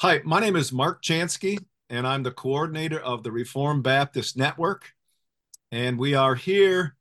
[0.00, 1.58] Hi, my name is Mark Chanski,
[1.90, 4.92] and I'm the coordinator of the Reformed Baptist Network.
[5.72, 6.94] And we are here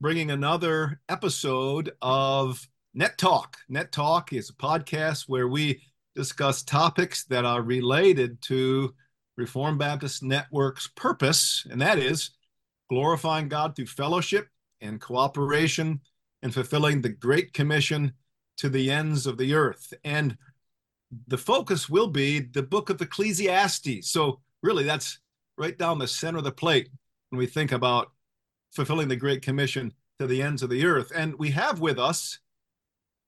[0.00, 3.58] bringing another episode of Net Talk.
[3.68, 5.80] Net Talk is a podcast where we
[6.16, 8.96] discuss topics that are related to
[9.36, 12.30] Reformed Baptist Network's purpose, and that is
[12.88, 14.48] glorifying God through fellowship
[14.80, 16.00] and cooperation
[16.42, 18.12] and fulfilling the Great Commission
[18.56, 19.94] to the ends of the earth.
[20.02, 20.36] And
[21.26, 24.10] the focus will be the book of Ecclesiastes.
[24.10, 25.18] So, really, that's
[25.56, 26.88] right down the center of the plate
[27.30, 28.12] when we think about
[28.72, 31.12] fulfilling the Great Commission to the ends of the earth.
[31.14, 32.38] And we have with us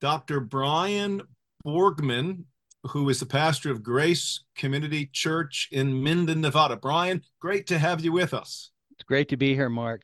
[0.01, 0.41] Dr.
[0.41, 1.23] Brian
[1.65, 2.45] Borgman,
[2.85, 6.77] who is the pastor of Grace Community Church in Minden, Nevada.
[6.77, 8.71] Brian, great to have you with us.
[8.93, 10.03] It's great to be here, Mark.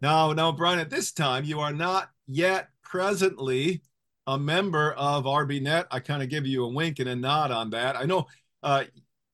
[0.00, 3.82] Now, now, Brian, at this time, you are not yet presently
[4.28, 5.86] a member of RBNet.
[5.90, 7.96] I kind of give you a wink and a nod on that.
[7.96, 8.26] I know
[8.62, 8.84] uh,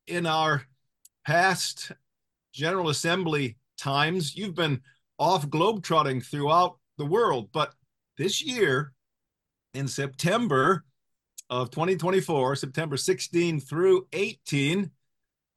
[0.07, 0.63] in our
[1.27, 1.91] past
[2.53, 4.81] General Assembly times, you've been
[5.19, 7.75] off globetrotting throughout the world, but
[8.19, 8.93] this year
[9.75, 10.85] in September
[11.51, 14.93] of 2024, September 16 through 18,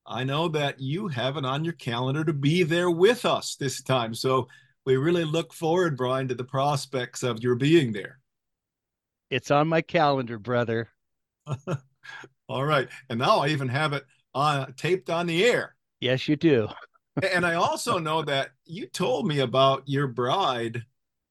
[0.07, 3.83] I know that you have it on your calendar to be there with us this
[3.83, 4.15] time.
[4.15, 4.47] So
[4.83, 8.17] we really look forward, Brian, to the prospects of your being there.
[9.29, 10.89] It's on my calendar, brother.
[12.49, 12.87] All right.
[13.09, 15.75] And now I even have it on taped on the air.
[15.99, 16.67] Yes, you do.
[17.33, 20.83] and I also know that you told me about your bride,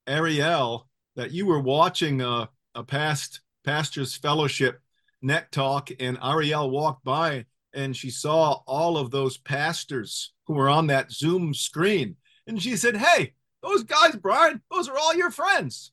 [0.07, 4.81] Ariel, that you were watching a, a past pastor's fellowship
[5.23, 10.69] net talk, and Ariel walked by and she saw all of those pastors who were
[10.69, 12.17] on that Zoom screen.
[12.47, 15.93] And she said, Hey, those guys, Brian, those are all your friends.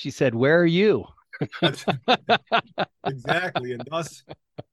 [0.00, 1.04] She said, Where are you?
[3.06, 3.72] exactly.
[3.74, 4.24] And thus,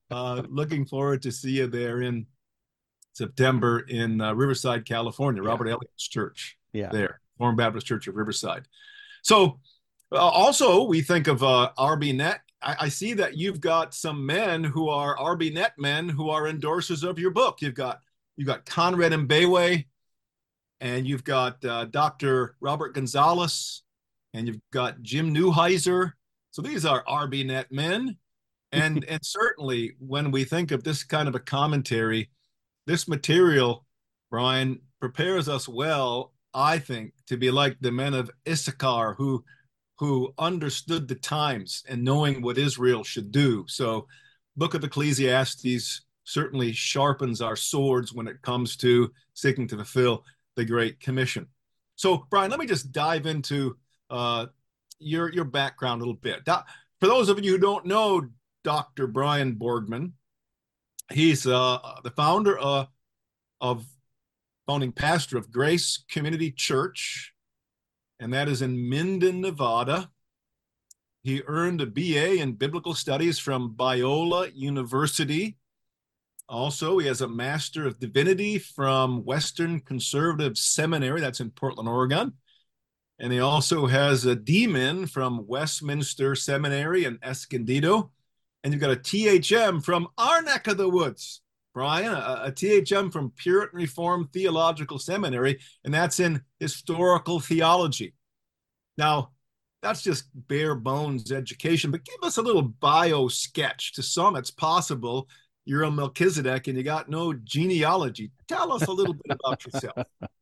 [0.10, 2.28] uh, looking forward to see you there in
[3.12, 5.50] September in uh, Riverside, California, yeah.
[5.50, 6.58] Robert Elliott's church.
[6.72, 6.92] Yeah.
[6.94, 8.70] There, Reformed Baptist Church of Riverside.
[9.22, 9.60] So,
[10.14, 12.38] uh, also, we think of uh, RBNet.
[12.62, 17.04] I, I, see that you've got some men who are RBNet men who are endorsers
[17.04, 17.62] of your book.
[17.62, 18.00] You've got
[18.38, 19.86] you've got Conrad Mbewe,
[20.80, 22.56] and you've got uh, Dr.
[22.62, 23.84] Robert Gonzalez,
[24.38, 26.12] and you've got Jim Newheiser.
[26.52, 28.18] So these are RBNet men.
[28.72, 32.30] And, and certainly when we think of this kind of a commentary,
[32.86, 33.86] this material,
[34.30, 39.44] Brian, prepares us well, I think, to be like the men of Issachar who
[40.00, 43.66] who understood the times and knowing what Israel should do.
[43.68, 44.08] So
[44.56, 50.24] book of Ecclesiastes certainly sharpens our swords when it comes to seeking to fulfill
[50.56, 51.48] the Great Commission.
[51.96, 53.76] So, Brian, let me just dive into
[54.10, 54.48] uh,
[55.00, 56.42] your your background a little bit.
[57.00, 58.30] For those of you who don't know
[58.64, 59.08] Dr.
[59.08, 60.14] Brian Borgman,
[61.12, 62.86] he's uh, the founder uh,
[63.62, 63.86] of
[64.66, 67.34] founding pastor of Grace Community Church,
[68.20, 70.10] and that is in Minden, Nevada.
[71.24, 75.58] He earned a BA in Biblical Studies from Biola University.
[76.50, 82.34] Also, he has a Master of Divinity from Western Conservative Seminary, that's in Portland, Oregon.
[83.20, 85.08] And he also has a D.Min.
[85.08, 88.12] from Westminster Seminary in Escondido.
[88.64, 91.42] And you've got a THM from our neck of the woods,
[91.74, 98.14] Brian, a, a THM from Puritan Reformed Theological Seminary, and that's in historical theology.
[98.98, 99.32] Now,
[99.82, 103.94] that's just bare bones education, but give us a little bio sketch.
[103.94, 105.28] To some, it's possible
[105.66, 108.32] you're a Melchizedek and you got no genealogy.
[108.48, 109.98] Tell us a little bit about yourself.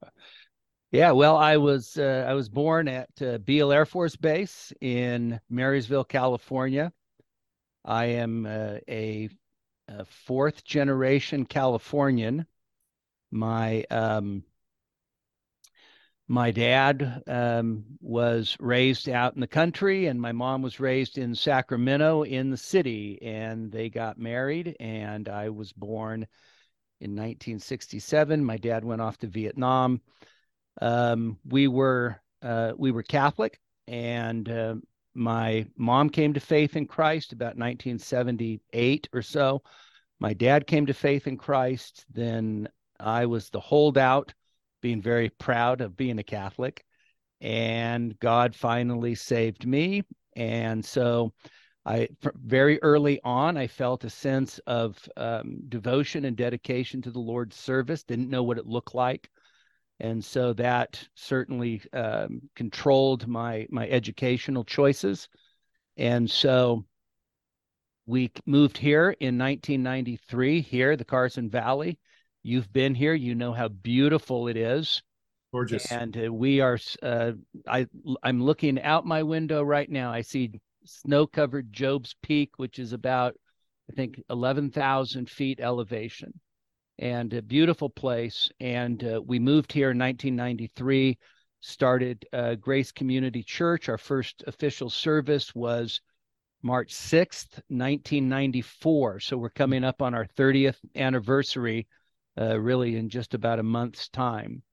[0.95, 5.41] Yeah, well, I was uh, I was born at uh, Beale Air Force Base in
[5.49, 6.93] Marysville, California.
[7.83, 9.27] I am uh, a,
[9.89, 12.45] a, fourth generation Californian.
[13.29, 14.45] My um,
[16.29, 21.35] my dad um, was raised out in the country, and my mom was raised in
[21.35, 26.25] Sacramento in the city, and they got married, and I was born
[27.01, 28.45] in 1967.
[28.45, 29.99] My dad went off to Vietnam
[30.81, 34.75] um, we were uh, we were Catholic, and uh,
[35.13, 39.63] my mom came to faith in Christ about 1978 or so.
[40.19, 42.05] My dad came to faith in Christ.
[42.11, 42.67] Then
[42.99, 44.33] I was the holdout,
[44.81, 46.83] being very proud of being a Catholic,
[47.41, 50.03] and God finally saved me.
[50.35, 51.33] And so,
[51.85, 57.19] I very early on, I felt a sense of um, devotion and dedication to the
[57.19, 58.03] Lord's service.
[58.03, 59.29] Didn't know what it looked like
[59.99, 65.29] and so that certainly um, controlled my my educational choices.
[65.97, 66.85] And so
[68.05, 71.97] we moved here in 1993 here the carson valley.
[72.43, 75.01] You've been here you know how beautiful it is.
[75.53, 75.89] Gorgeous.
[75.91, 77.31] And uh, we are uh,
[77.67, 77.87] i
[78.23, 80.11] i'm looking out my window right now.
[80.11, 83.35] I see snow covered job's peak which is about
[83.89, 86.31] i think 11000 feet elevation
[86.99, 91.17] and a beautiful place and uh, we moved here in 1993
[91.61, 96.01] started uh, grace community church our first official service was
[96.65, 99.19] March 6th, 1994.
[99.19, 101.87] So we're coming up on our 30th anniversary,
[102.41, 104.63] uh, really in just about a month's time.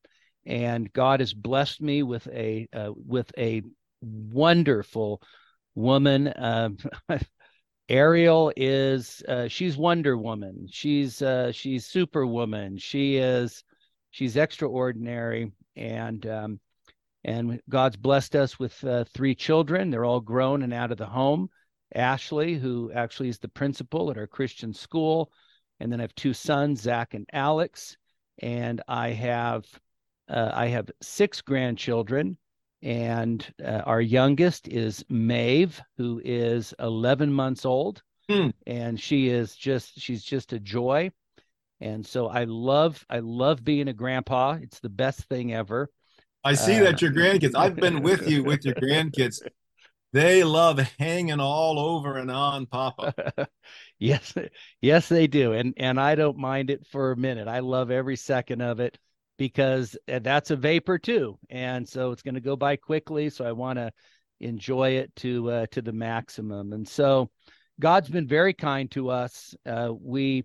[0.47, 3.61] And God has blessed me with a uh, with a
[4.01, 5.21] wonderful
[5.75, 6.33] woman.
[7.89, 10.67] Ariel is uh, she's Wonder Woman.
[10.71, 12.79] She's uh, she's Superwoman.
[12.79, 13.65] She is
[14.11, 16.61] she's extraordinary, and um,
[17.25, 19.91] and God's blessed us with uh, three children.
[19.91, 21.51] They're all grown and out of the home.
[21.95, 25.31] Ashley, who actually is the principal at our Christian school.
[25.81, 27.97] And then I have two sons, Zach and Alex.
[28.39, 29.65] And I have
[30.29, 32.39] uh, I have six grandchildren,
[32.83, 38.51] and uh, our youngest is Maeve, who is 11 months old, Hmm.
[38.67, 41.11] and she is just she's just a joy.
[41.81, 44.59] And so I love I love being a grandpa.
[44.63, 45.91] It's the best thing ever.
[46.45, 47.53] I see Uh, that your grandkids.
[47.57, 49.43] I've been with you with your grandkids.
[50.13, 53.15] They love hanging all over and on Papa.
[53.99, 54.35] yes,
[54.81, 57.49] yes, they do, and and I don't mind it for a minute.
[57.49, 58.99] I love every second of it
[59.43, 63.29] because uh, that's a vapor too, and so it's going to go by quickly.
[63.29, 63.91] So I want to
[64.39, 66.73] enjoy it to uh, to the maximum.
[66.73, 67.29] And so
[67.81, 69.53] God's been very kind to us.
[69.67, 70.45] Uh, we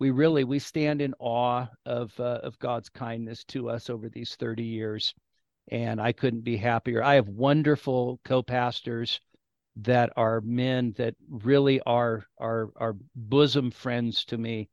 [0.00, 4.34] we really we stand in awe of uh, of God's kindness to us over these
[4.36, 5.14] thirty years
[5.70, 7.02] and I couldn't be happier.
[7.02, 9.20] I have wonderful co-pastors
[9.76, 14.70] that are men that really are are are bosom friends to me,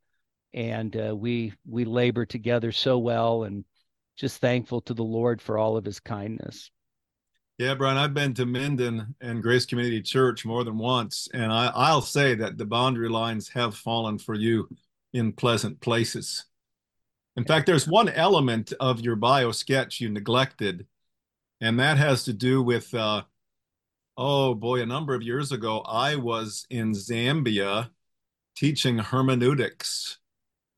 [0.56, 3.66] and uh, we we labor together so well, and
[4.16, 6.72] just thankful to the Lord for all of His kindness.
[7.58, 11.72] Yeah, Brian, I've been to Minden and Grace Community Church more than once, and I,
[11.76, 14.68] I'll say that the boundary lines have fallen for you
[15.14, 16.46] in pleasant places.
[17.38, 20.88] In fact, there's one element of your bio sketch you neglected,
[21.62, 23.24] and that has to do with, uh,
[24.18, 27.90] oh boy, a number of years ago, I was in Zambia
[28.56, 30.18] teaching hermeneutics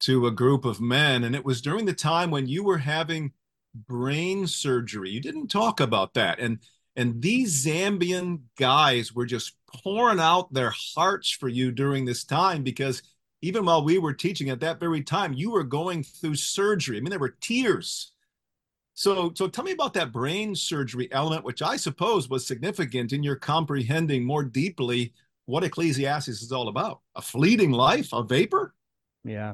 [0.01, 3.31] to a group of men, and it was during the time when you were having
[3.73, 5.09] brain surgery.
[5.09, 6.59] You didn't talk about that, and
[6.95, 12.63] and these Zambian guys were just pouring out their hearts for you during this time
[12.63, 13.03] because
[13.41, 16.97] even while we were teaching at that very time, you were going through surgery.
[16.97, 18.13] I mean, there were tears.
[18.95, 23.21] So, so tell me about that brain surgery element, which I suppose was significant in
[23.21, 25.13] your comprehending more deeply
[25.45, 27.01] what Ecclesiastes is all about.
[27.15, 28.73] A fleeting life, a vapor.
[29.23, 29.53] Yeah,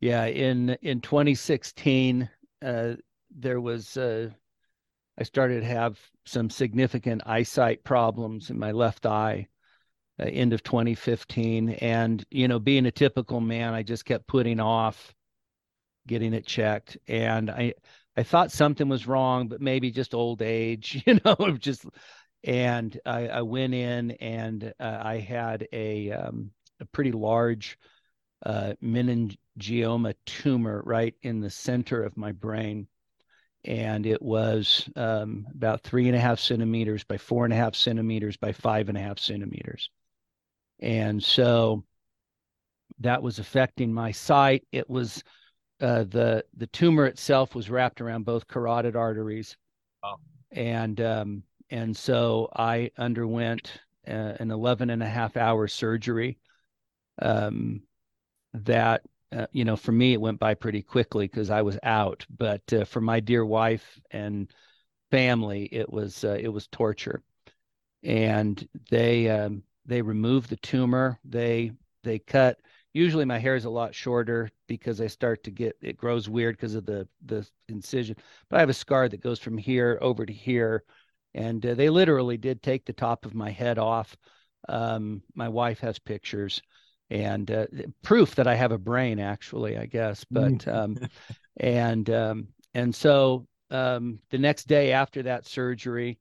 [0.00, 0.26] yeah.
[0.26, 2.28] In in 2016,
[2.62, 2.94] uh,
[3.30, 4.30] there was uh,
[5.18, 9.48] I started to have some significant eyesight problems in my left eye.
[10.18, 14.60] Uh, end of 2015, and you know, being a typical man, I just kept putting
[14.60, 15.14] off
[16.06, 17.74] getting it checked, and I
[18.16, 21.84] I thought something was wrong, but maybe just old age, you know, just.
[22.42, 27.78] And I, I went in, and uh, I had a um, a pretty large
[28.44, 28.74] uh,
[29.58, 32.86] meningioma tumor right in the center of my brain.
[33.64, 37.74] And it was um, about three and a half centimeters by four and a half
[37.74, 39.90] centimeters by five and a half centimeters.
[40.80, 41.84] And so
[43.00, 44.64] that was affecting my sight.
[44.72, 45.22] It was
[45.80, 49.56] uh, the the tumor itself was wrapped around both carotid arteries,
[50.02, 50.20] Wow.
[50.52, 53.72] and um, and so I underwent
[54.06, 56.38] uh, an 11 and a half hour surgery.
[57.20, 57.82] Um,
[58.54, 62.26] that uh, you know, for me, it went by pretty quickly because I was out.
[62.36, 64.52] But uh, for my dear wife and
[65.10, 67.22] family, it was uh, it was torture.
[68.02, 71.18] And they um, they removed the tumor.
[71.24, 71.72] They
[72.02, 72.58] they cut.
[72.92, 76.56] Usually, my hair is a lot shorter because I start to get it grows weird
[76.56, 78.16] because of the the incision.
[78.48, 80.82] But I have a scar that goes from here over to here,
[81.34, 84.16] and uh, they literally did take the top of my head off.
[84.68, 86.62] Um, my wife has pictures
[87.10, 87.66] and uh,
[88.02, 90.24] proof that I have a brain, actually, I guess.
[90.30, 90.96] But um,
[91.56, 96.18] and um, and so um, the next day after that surgery,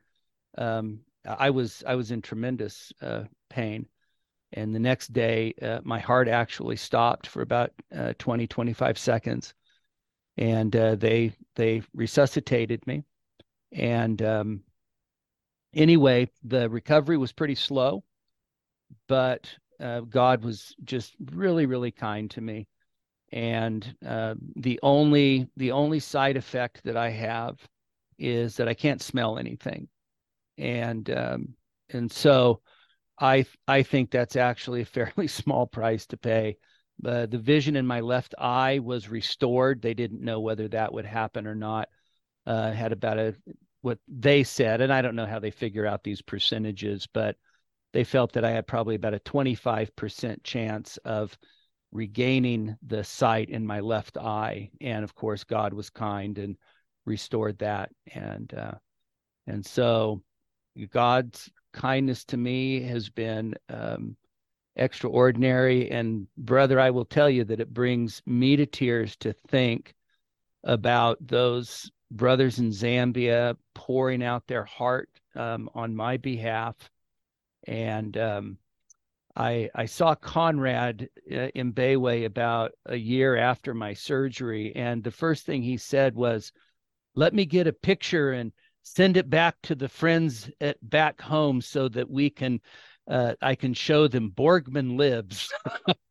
[0.58, 3.88] um, I was I was in tremendous uh, pain,
[4.54, 9.54] and the next day uh, my heart actually stopped for about uh, 20 25 seconds,
[10.38, 13.04] and uh, they they resuscitated me,
[13.72, 14.64] and um,
[15.76, 18.04] anyway, the recovery was pretty slow,
[19.08, 22.68] but uh, God was just really, really kind to me.
[23.32, 27.60] And uh, the only the only side effect that I have
[28.18, 29.88] is that I can't smell anything,
[30.58, 31.54] and um,
[31.90, 32.62] and so
[33.20, 36.58] I I think that's actually a fairly small price to pay.
[37.02, 39.82] The vision in my left eye was restored.
[39.82, 41.88] They didn't know whether that would happen or not.
[42.46, 43.36] Uh, had about a
[43.82, 47.38] what they said, and I don't know how they figure out these percentages, but
[47.94, 51.38] they felt that I had probably about a 25% chance of
[51.92, 54.70] regaining the sight in my left eye.
[54.82, 56.56] And of course, God was kind and
[57.06, 57.92] restored that.
[58.14, 58.74] And uh,
[59.48, 60.22] and so
[60.92, 64.16] God's kindness to me has been um,
[64.76, 65.90] extraordinary.
[65.90, 69.94] And brother, I will tell you that it brings me to tears to think
[70.64, 76.76] about those brothers in Zambia pouring out their heart um, on my behalf.
[77.68, 78.58] And um,
[79.36, 84.74] I, I saw Conrad uh, Mbewe about a year after my surgery.
[84.76, 86.52] And the first thing he said was,
[87.16, 88.52] let me get a picture and
[88.84, 92.60] send it back to the friends at back home so that we can
[93.10, 95.52] uh, I can show them Borgman lives.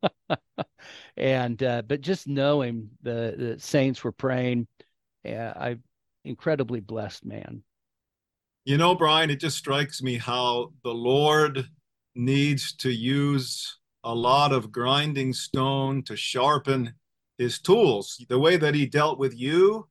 [1.17, 4.67] and uh, but just knowing the, the saints were praying,
[5.25, 5.77] uh, I
[6.25, 7.63] incredibly blessed man.
[8.69, 11.67] You know, Brian, it just strikes me how the Lord
[12.15, 16.93] needs to use a lot of grinding stone to sharpen
[17.39, 18.23] his tools.
[18.29, 19.89] The way that he dealt with you,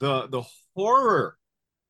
[0.00, 0.42] the the
[0.74, 1.36] horror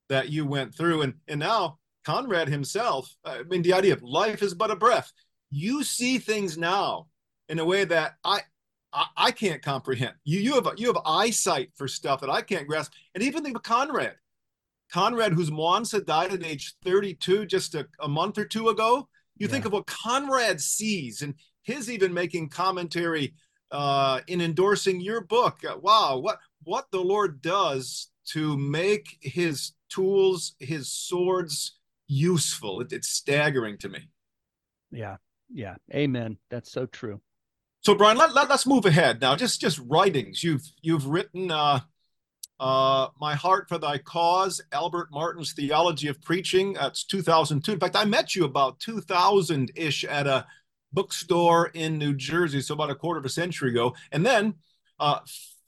[0.08, 3.14] that you went through, and and now Conrad himself.
[3.24, 5.12] I mean, the idea of life is but a breath.
[5.50, 7.06] You see things now
[7.48, 8.40] in a way that I
[8.92, 10.14] I, can't comprehend.
[10.24, 12.92] You you have you have eyesight for stuff that I can't grasp.
[13.14, 14.16] And even think of Conrad.
[14.92, 19.08] Conrad, whose Mwansa died at age 32 just a, a month or two ago.
[19.36, 19.52] You yeah.
[19.52, 23.34] think of what Conrad sees and his even making commentary
[23.70, 25.58] uh, in endorsing your book.
[25.68, 32.80] Uh, wow, what what the Lord does to make his tools, his swords useful.
[32.80, 34.08] It, it's staggering to me.
[34.90, 35.16] Yeah,
[35.52, 35.76] yeah.
[35.92, 36.38] Amen.
[36.50, 37.20] That's so true.
[37.80, 39.36] So Brian, let, let, us move ahead now.
[39.36, 40.42] Just just writings.
[40.42, 41.80] You've you've written uh,
[42.60, 46.74] uh, My Heart for Thy Cause, Albert Martin's Theology of Preaching.
[46.74, 47.72] That's 2002.
[47.72, 50.46] In fact, I met you about 2000 ish at a
[50.92, 53.94] bookstore in New Jersey, so about a quarter of a century ago.
[54.12, 54.54] And then
[54.98, 55.20] uh,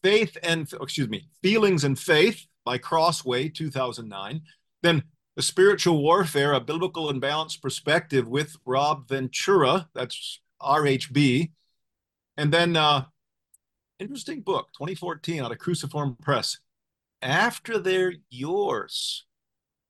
[0.03, 4.43] Faith and, excuse me, Feelings and Faith by Crossway, 2009.
[4.83, 5.05] Then
[5.37, 9.89] The Spiritual Warfare, a Biblical and Balanced Perspective with Rob Ventura.
[9.95, 11.53] That's RHB.
[12.37, 13.05] And then, uh,
[13.99, 16.59] interesting book, 2014 out of Cruciform Press.
[17.23, 19.27] After they're yours,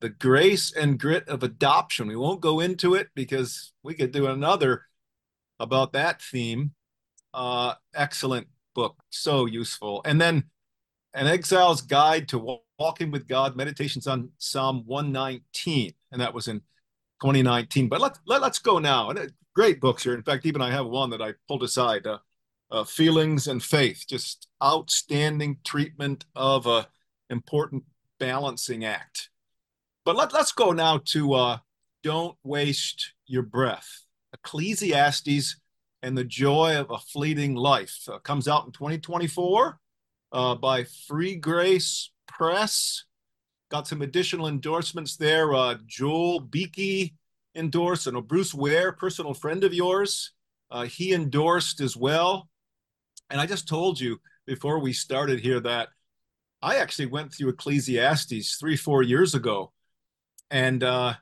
[0.01, 2.09] the grace and grit of adoption.
[2.09, 4.87] We won't go into it because we could do another
[5.59, 6.73] about that theme.
[7.33, 10.03] Uh, excellent book, so useful.
[10.05, 10.45] And then,
[11.13, 16.61] an exile's guide to walking with God, meditations on Psalm 119, and that was in
[17.21, 17.89] 2019.
[17.89, 19.11] But let's let, let's go now.
[19.11, 20.15] And uh, great books here.
[20.15, 22.07] In fact, even I have one that I pulled aside.
[22.07, 22.19] Uh,
[22.71, 26.87] uh, feelings and faith, just outstanding treatment of a
[27.31, 27.85] important
[28.19, 29.31] balancing act.
[30.05, 31.59] But let, let's go now to uh,
[32.03, 34.05] don't waste your breath.
[34.35, 35.57] Ecclesiastes
[36.03, 39.79] and the joy of a fleeting life uh, comes out in 2024
[40.33, 43.05] uh, by Free Grace Press.
[43.71, 45.55] Got some additional endorsements there.
[45.55, 47.15] Uh, Joel Beeke
[47.55, 50.33] endorsed, and Bruce Ware, personal friend of yours,
[50.71, 52.49] uh, he endorsed as well.
[53.29, 55.89] And I just told you before we started here that
[56.63, 59.73] I actually went through Ecclesiastes three, four years ago.
[60.51, 61.15] And uh,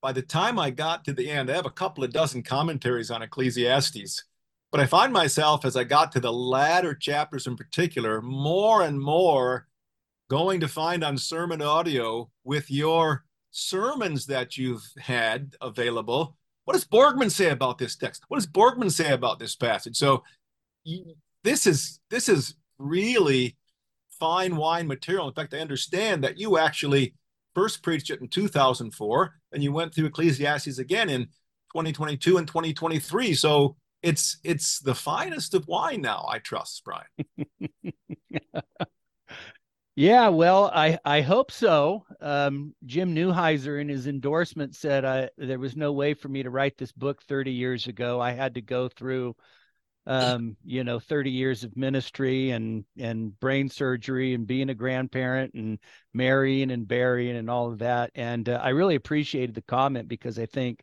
[0.00, 3.10] by the time I got to the end, I have a couple of dozen commentaries
[3.10, 4.24] on Ecclesiastes.
[4.70, 9.00] But I find myself, as I got to the latter chapters in particular, more and
[9.00, 9.66] more
[10.28, 16.36] going to find on sermon audio with your sermons that you've had available.
[16.64, 18.24] What does Borgman say about this text?
[18.28, 19.96] What does Borgman say about this passage?
[19.96, 20.22] So
[21.42, 23.56] this is this is really
[24.18, 25.28] fine wine material.
[25.28, 27.14] In fact, I understand that you actually
[27.54, 31.24] first preached it in 2004, and you went through Ecclesiastes again in
[31.72, 33.34] 2022 and 2023.
[33.34, 36.26] So it's it's the finest of wine now.
[36.28, 37.06] I trust, Brian.
[39.96, 42.04] yeah, well, I I hope so.
[42.20, 46.50] Um, Jim Newheiser in his endorsement said uh, there was no way for me to
[46.50, 48.20] write this book 30 years ago.
[48.20, 49.34] I had to go through
[50.08, 55.52] um, you know, 30 years of ministry and and brain surgery and being a grandparent
[55.52, 55.78] and
[56.14, 58.10] marrying and burying and all of that.
[58.14, 60.82] And uh, I really appreciated the comment because I think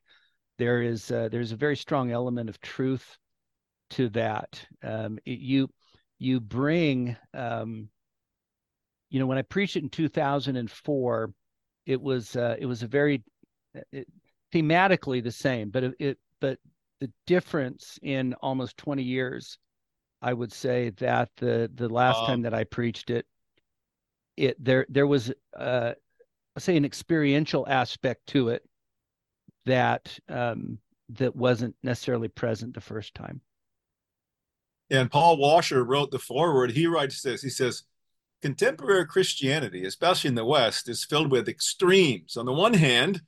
[0.60, 3.18] there is uh, there's a very strong element of truth
[3.92, 4.64] to that.
[4.84, 5.70] Um, it, you
[6.20, 7.90] you bring um,
[9.10, 11.34] you know when I preached it in 2004,
[11.88, 13.24] it was uh, it was a very
[13.92, 14.08] it,
[14.54, 16.60] thematically the same, but it, it but
[17.00, 19.58] the difference in almost 20 years,
[20.22, 23.26] I would say that the the last um, time that I preached it,
[24.38, 25.94] it there there was uh,
[26.58, 28.64] say an experiential aspect to it
[29.66, 33.42] that um, that wasn't necessarily present the first time.
[34.90, 36.72] And Paul Washer wrote the foreword.
[36.72, 37.42] He writes this.
[37.42, 37.84] He says,
[38.42, 42.38] "Contemporary Christianity, especially in the West, is filled with extremes.
[42.38, 43.22] On the one hand,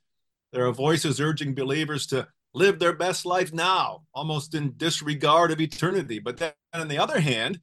[0.53, 5.61] there are voices urging believers to live their best life now, almost in disregard of
[5.61, 6.17] eternity.
[6.17, 7.59] But then, on the other hand,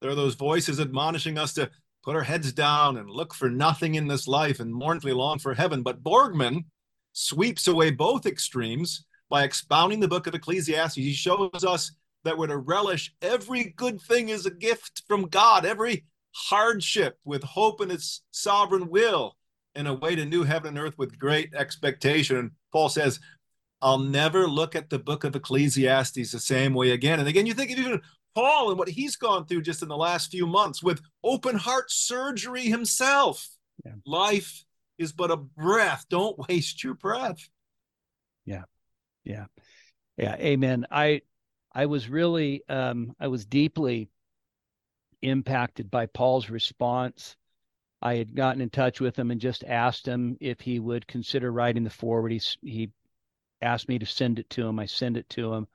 [0.00, 1.70] there are those voices admonishing us to
[2.02, 5.52] put our heads down and look for nothing in this life and mournfully long for
[5.52, 5.82] heaven.
[5.82, 6.64] But Borgman
[7.12, 10.96] sweeps away both extremes by expounding the book of Ecclesiastes.
[10.96, 11.92] He shows us
[12.24, 17.42] that we're to relish every good thing as a gift from God, every hardship with
[17.42, 19.36] hope in its sovereign will,
[19.74, 22.36] and await a new heaven and earth with great expectation.
[22.36, 23.20] And Paul says,
[23.82, 27.18] I'll never look at the book of Ecclesiastes the same way again.
[27.18, 28.00] And again, you think of even
[28.34, 31.90] Paul and what he's gone through just in the last few months with open heart
[31.90, 33.48] surgery himself.
[33.84, 33.92] Yeah.
[34.06, 34.64] Life
[34.98, 36.04] is but a breath.
[36.10, 37.48] Don't waste your breath.
[38.44, 38.64] Yeah.
[39.24, 39.46] Yeah.
[40.16, 40.36] Yeah.
[40.36, 40.86] Amen.
[40.90, 41.22] I
[41.72, 44.10] I was really um I was deeply
[45.22, 47.36] impacted by Paul's response.
[48.02, 51.52] I had gotten in touch with him and just asked him if he would consider
[51.52, 52.32] writing the foreword.
[52.32, 52.90] He he
[53.62, 54.78] asked me to send it to him.
[54.78, 55.66] I sent it to him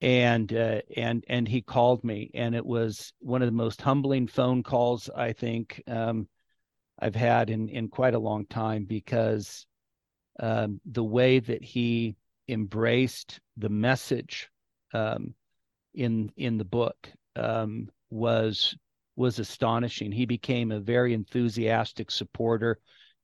[0.00, 4.26] and uh, and and he called me, and it was one of the most humbling
[4.26, 6.28] phone calls I think um,
[6.98, 9.66] I've had in in quite a long time because
[10.38, 12.16] um, the way that he
[12.48, 14.50] embraced the message
[14.92, 15.34] um,
[15.94, 18.76] in in the book um, was
[19.16, 20.12] was astonishing.
[20.12, 22.78] He became a very enthusiastic supporter.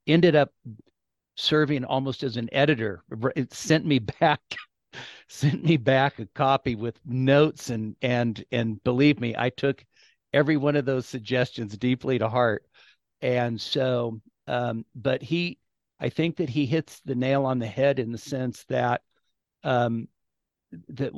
[0.07, 0.51] Ended up
[1.35, 3.03] serving almost as an editor.
[3.35, 4.41] It sent me back
[5.27, 9.83] sent me back a copy with notes and and and believe me, I took
[10.33, 12.65] every one of those suggestions deeply to heart.
[13.21, 15.59] And so, um, but he,
[15.99, 19.01] I think that he hits the nail on the head in the sense that
[19.63, 20.07] um,
[20.89, 21.13] that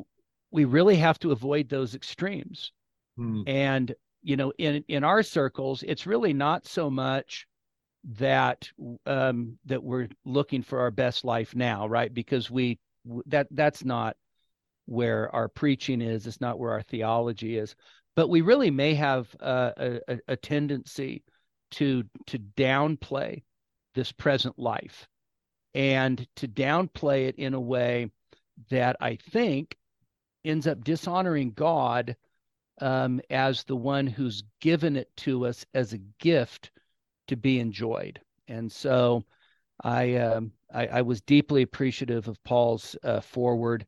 [0.52, 2.72] we really have to avoid those extremes.
[3.18, 3.42] Hmm.
[3.48, 7.48] And you know, in in our circles, it's really not so much
[8.06, 8.70] that
[9.06, 12.14] um, that we're looking for our best life now, right?
[12.14, 12.80] Because we
[13.26, 14.16] that that's not
[14.86, 17.76] where our preaching is it's not where our theology is
[18.16, 21.24] but we really may have a, a, a tendency
[21.72, 23.42] to to downplay
[23.96, 25.08] this present life
[25.74, 28.10] and to downplay it in a way
[28.70, 29.76] that i think
[30.44, 32.16] ends up dishonoring god
[32.82, 36.72] um, as the one who's given it to us as a gift
[37.28, 39.24] to be enjoyed and so
[39.84, 43.86] i um, I, I was deeply appreciative of Paul's uh, foreword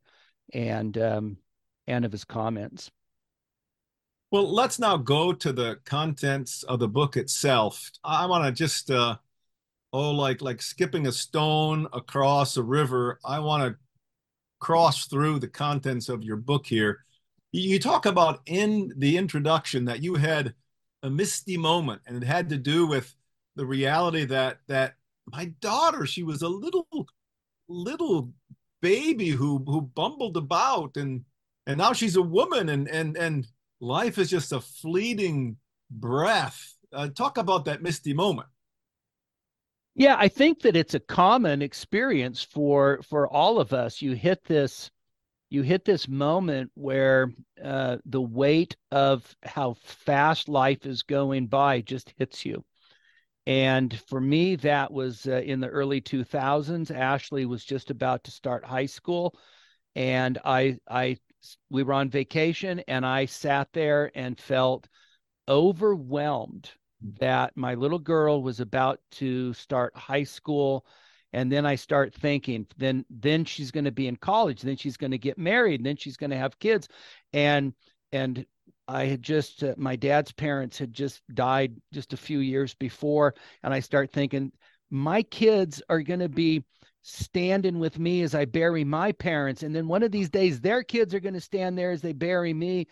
[0.54, 1.38] and um,
[1.86, 2.89] and of his comments.
[4.32, 7.91] Well, let's now go to the contents of the book itself.
[8.04, 9.17] I want to just uh,
[9.91, 13.19] oh, like like skipping a stone across a river.
[13.26, 13.78] I want to
[14.60, 17.00] cross through the contents of your book here.
[17.52, 20.54] You talk about in the introduction that you had
[21.04, 23.13] a misty moment, and it had to do with
[23.58, 26.88] the reality that that my daughter, she was a little
[27.67, 28.32] little
[28.82, 31.26] baby who who bumbled about and
[31.65, 33.48] and now she's a woman and and and
[33.82, 35.58] life is just a fleeting
[35.91, 36.74] breath.
[36.93, 38.48] Uh, talk about that misty moment.
[39.96, 44.02] Yeah, I think that it's a common experience for for all of us.
[44.02, 44.91] You hit this
[45.50, 47.32] you hit this moment where
[47.63, 52.63] uh, the weight of how fast life is going by just hits you.
[53.48, 56.92] And for me, that was uh, in the early 2000s.
[56.92, 59.40] Ashley was just about to start high school,
[59.96, 61.18] and I, I,
[61.70, 64.90] we were on vacation, and I sat there and felt
[65.48, 66.70] overwhelmed
[67.22, 70.86] that my little girl was about to start high school
[71.32, 74.98] and then i start thinking then then she's going to be in college then she's
[74.98, 76.88] going to get married then she's going to have kids
[77.34, 77.74] and
[78.12, 78.46] and
[78.88, 83.36] I had just uh, my dad's parents had just died just a few years before,
[83.63, 84.52] and I start thinking
[84.89, 86.63] my kids are going to be
[87.02, 90.84] standing with me as I bury my parents, and then one of these days their
[90.84, 92.88] kids are going to stand there as they bury me,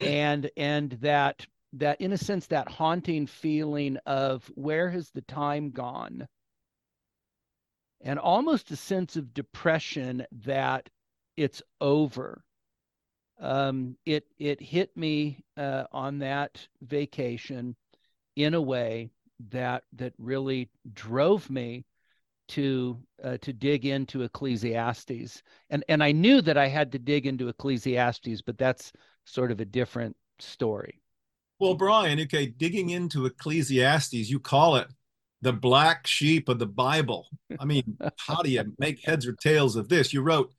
[0.00, 5.70] and and that that in a sense that haunting feeling of where has the time
[5.70, 6.26] gone?
[8.00, 10.88] And almost a sense of depression that
[11.36, 12.42] it's over.
[13.40, 17.76] Um, it it hit me uh, on that vacation
[18.36, 19.10] in a way
[19.50, 21.84] that that really drove me
[22.48, 27.26] to uh, to dig into Ecclesiastes, and and I knew that I had to dig
[27.26, 28.92] into Ecclesiastes, but that's
[29.24, 31.00] sort of a different story.
[31.60, 34.88] Well, Brian, okay, digging into Ecclesiastes, you call it
[35.42, 37.26] the black sheep of the Bible.
[37.58, 40.12] I mean, how do you make heads or tails of this?
[40.12, 40.52] You wrote,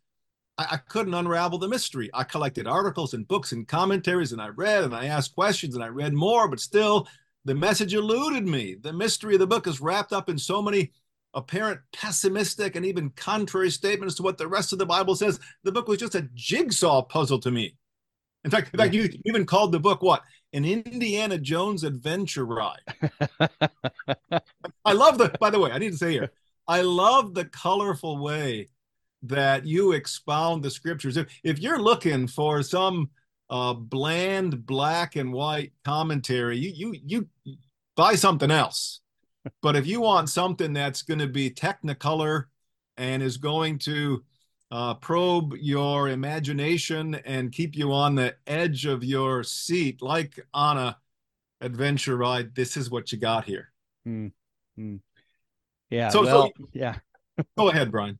[0.59, 2.09] I, I, couldn't unravel the mystery.
[2.13, 5.83] I collected articles and books and commentaries, and I read and I asked questions and
[5.83, 7.07] I read more, but still,
[7.45, 8.75] the message eluded me.
[8.75, 10.91] The mystery of the book is wrapped up in so many
[11.33, 15.39] apparent pessimistic and even contrary statements to what the rest of the Bible says.
[15.63, 17.77] The book was just a jigsaw puzzle to me.
[18.43, 20.23] In fact, in fact, you even called the book what?
[20.51, 22.79] An Indiana Jones adventure ride.
[24.85, 26.31] I love the, by the way, I need to say here,
[26.67, 28.69] I love the colorful way
[29.23, 31.17] that you expound the scriptures.
[31.17, 33.09] If, if you're looking for some
[33.49, 37.55] uh, bland black and white commentary, you, you, you
[37.95, 39.01] buy something else.
[39.61, 42.45] but if you want something that's going to be technicolor
[42.97, 44.23] and is going to
[44.71, 50.77] uh, probe your imagination and keep you on the edge of your seat, like on
[50.77, 50.97] a
[51.61, 52.55] adventure ride.
[52.55, 53.71] This is what you got here.
[54.07, 54.95] Mm-hmm.
[55.89, 56.09] Yeah.
[56.09, 56.95] So, well, so yeah.
[57.57, 58.19] go ahead, Brian.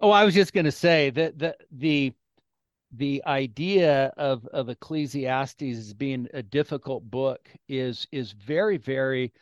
[0.00, 2.12] Oh, I was just going to say that the the
[2.92, 9.32] the idea of of Ecclesiastes as being a difficult book is is very very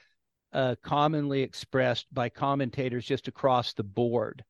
[0.52, 4.44] uh, commonly expressed by commentators just across the board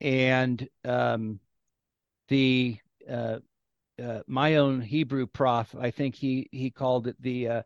[0.00, 1.40] and um,
[2.28, 3.38] the uh,
[4.02, 7.62] uh, my own Hebrew prof, I think he he called it the uh,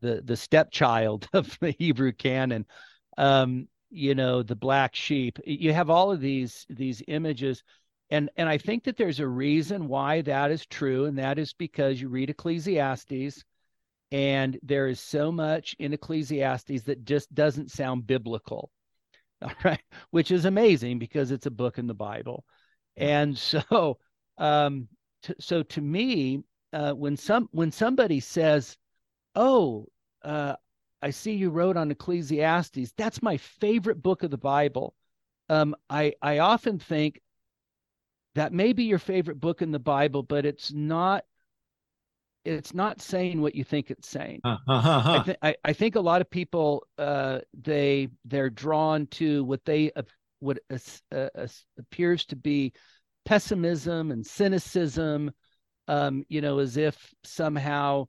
[0.00, 2.66] the the stepchild of the Hebrew canon.
[3.16, 5.38] Um, you know, the black sheep.
[5.44, 7.62] You have all of these these images,
[8.10, 11.52] and and I think that there's a reason why that is true, and that is
[11.52, 13.44] because you read Ecclesiastes,
[14.12, 18.70] and there is so much in Ecclesiastes that just doesn't sound biblical
[19.42, 19.82] all right?
[20.10, 22.44] Which is amazing because it's a book in the bible.
[22.96, 23.98] And so
[24.38, 24.88] um
[25.22, 28.76] t- so to me uh when some when somebody says
[29.34, 29.86] oh
[30.22, 30.56] uh
[31.04, 34.94] i see you wrote on ecclesiastes that's my favorite book of the bible
[35.48, 37.20] um i i often think
[38.34, 41.24] that may be your favorite book in the bible but it's not
[42.44, 44.40] it's not saying what you think it's saying.
[44.44, 49.44] Uh, I, th- I, I, think a lot of people uh, they they're drawn to
[49.44, 50.02] what they uh,
[50.40, 51.28] what uh,
[51.78, 52.72] appears to be
[53.24, 55.32] pessimism and cynicism.
[55.88, 58.08] Um, you know, as if somehow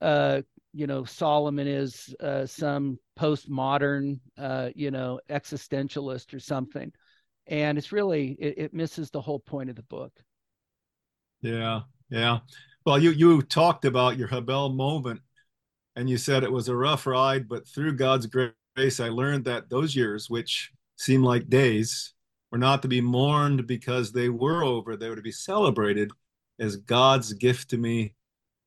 [0.00, 0.42] uh,
[0.78, 6.92] you know Solomon is uh, some postmodern uh, you know existentialist or something,
[7.48, 10.12] and it's really it, it misses the whole point of the book.
[11.40, 12.38] Yeah, yeah.
[12.86, 15.20] Well, you you talked about your Habel moment,
[15.96, 19.68] and you said it was a rough ride, but through God's grace, I learned that
[19.68, 22.14] those years, which seem like days,
[22.52, 24.96] were not to be mourned because they were over.
[24.96, 26.12] They were to be celebrated
[26.60, 28.14] as God's gift to me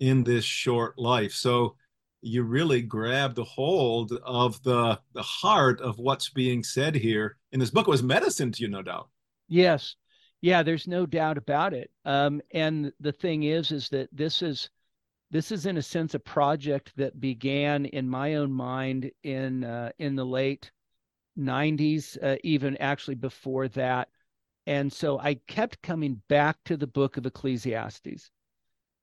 [0.02, 1.32] in this short life.
[1.32, 1.78] So
[2.21, 7.60] you really grabbed a hold of the the heart of what's being said here in
[7.60, 7.88] this book.
[7.88, 9.10] It was medicine to you, no doubt.
[9.47, 9.95] Yes,
[10.41, 11.91] yeah, there's no doubt about it.
[12.05, 14.69] Um, and the thing is, is that this is
[15.29, 19.91] this is in a sense a project that began in my own mind in uh,
[19.99, 20.71] in the late
[21.38, 24.10] 90s, uh, even actually before that.
[24.67, 28.29] And so I kept coming back to the book of Ecclesiastes.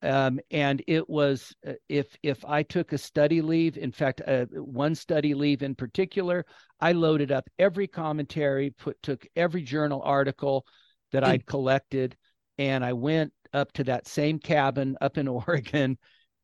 [0.01, 4.45] Um, and it was uh, if if I took a study leave, in fact, uh,
[4.53, 6.45] one study leave in particular,
[6.79, 10.65] I loaded up every commentary, put took every journal article,
[11.11, 12.15] that I'd collected.
[12.57, 15.97] And I went up to that same cabin up in Oregon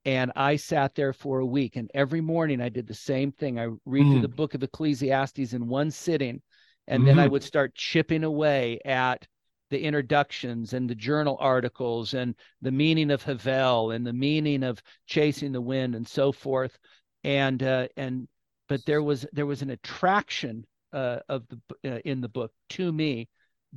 [0.06, 1.76] and I sat there for a week.
[1.76, 3.60] And every morning I did the same thing.
[3.60, 4.12] I read mm.
[4.14, 6.42] through the book of Ecclesiastes in one sitting.
[6.88, 7.06] And mm.
[7.08, 7.34] then I mm-hmm.
[7.34, 9.28] would start chipping away at
[9.76, 14.82] the introductions and the journal articles and the meaning of Havel and the meaning of
[15.06, 16.80] chasing the wind and so forth.
[17.26, 18.30] And, uh, and,
[18.70, 22.90] but there was, there was an attraction uh, of the, uh, in the book to
[22.90, 23.28] me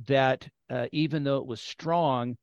[0.07, 2.37] that uh, even though it was strong,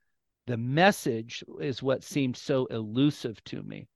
[0.47, 3.89] the message is what seemed so elusive to me.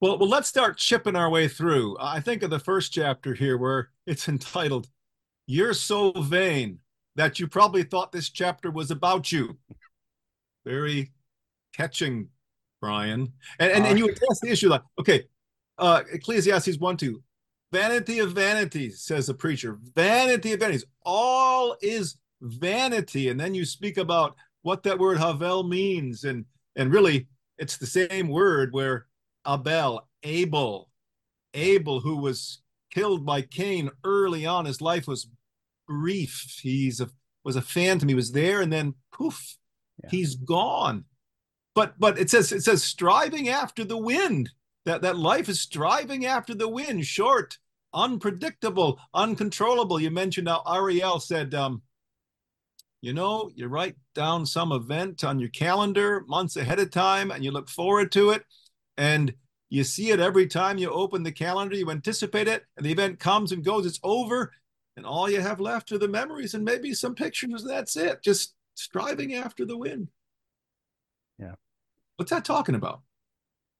[0.00, 1.96] Well, well, let's start chipping our way through.
[1.98, 4.86] I think of the first chapter here where it's entitled,
[5.48, 6.78] You're So Vain
[7.20, 9.58] That You Probably Thought This Chapter Was About You.
[10.64, 11.12] Very
[11.76, 12.28] catching,
[12.80, 13.34] Brian.
[13.58, 15.24] And, and, uh, and you address the issue like, okay,
[15.76, 17.22] uh, Ecclesiastes 1 2,
[17.74, 19.78] Vanity of vanities, says the preacher.
[19.94, 20.86] Vanity of vanities.
[21.04, 23.28] All is vanity.
[23.28, 26.24] And then you speak about what that word Havel means.
[26.24, 27.26] And and really
[27.58, 29.08] it's the same word where
[29.46, 30.88] Abel, Abel,
[31.52, 35.28] Abel, who was killed by Cain early on, his life was
[35.90, 36.60] brief.
[36.62, 37.10] He's a
[37.44, 38.08] was a phantom.
[38.08, 39.56] He was there and then poof,
[40.02, 40.10] yeah.
[40.10, 41.04] he's gone.
[41.74, 44.50] But but it says it says striving after the wind.
[44.86, 47.58] That that life is striving after the wind, short,
[47.92, 50.00] unpredictable, uncontrollable.
[50.00, 51.82] You mentioned how Ariel said, um,
[53.02, 57.44] you know, you write down some event on your calendar months ahead of time and
[57.44, 58.42] you look forward to it.
[58.96, 59.34] And
[59.68, 63.20] you see it every time you open the calendar, you anticipate it, and the event
[63.20, 64.50] comes and goes, it's over,
[64.96, 67.64] and all you have left are the memories and maybe some pictures.
[67.64, 68.22] That's it.
[68.22, 70.08] Just striving after the wind.
[71.38, 71.54] Yeah.
[72.16, 73.00] What's that talking about?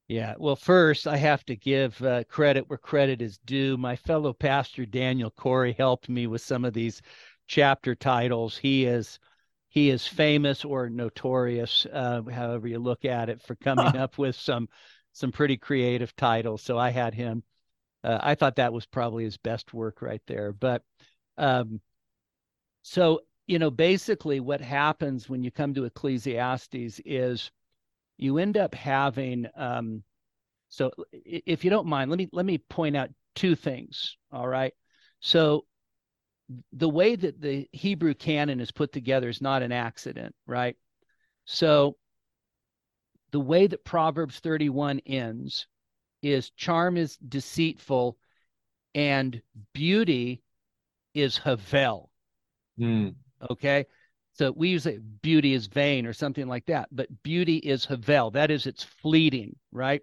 [0.09, 0.35] Yeah.
[0.39, 3.77] Well, first, I have to give uh, credit where credit is due.
[3.77, 7.03] My fellow pastor, Daniel Corey, helped me with some of these
[7.47, 8.57] chapter titles.
[8.57, 9.19] He is.
[9.73, 14.35] He is famous or notorious, uh, however you look at it, for coming up with
[14.35, 14.69] some
[15.13, 16.61] some pretty creative titles.
[16.63, 17.45] So I had him.
[18.03, 20.53] Uh, I thought that was probably his best work right there.
[20.53, 20.83] But
[21.37, 21.81] um,
[22.83, 27.51] so you know, basically, what happens when you come to Ecclesiastes is
[28.17, 29.49] you end up having.
[29.57, 30.05] Um,
[30.69, 34.17] so, if you don't mind, let me let me point out two things.
[34.31, 34.73] All right.
[35.19, 35.65] So,
[36.73, 40.77] the way that the Hebrew canon is put together is not an accident, right?
[41.45, 41.97] So,
[43.33, 45.67] the way that Proverbs 31 ends
[46.23, 48.17] is charm is deceitful
[48.95, 49.41] and
[49.73, 50.43] beauty
[51.15, 52.11] is Havel.
[52.79, 53.15] Mm.
[53.51, 53.87] Okay.
[54.35, 58.31] So we use it beauty is vain or something like that, but beauty is Havel.
[58.31, 60.03] That is, it's fleeting, right?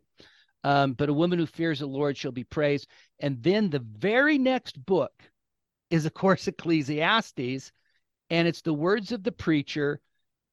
[0.63, 2.87] Um, but a woman who fears the Lord shall be praised.
[3.19, 5.13] And then the very next book
[5.89, 7.71] is, of course, Ecclesiastes,
[8.29, 10.01] and it's the words of the preacher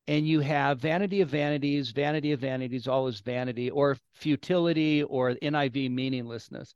[0.06, 5.34] and you have vanity of vanities, vanity of vanities, all is vanity, or futility, or
[5.34, 6.74] NIV meaninglessness.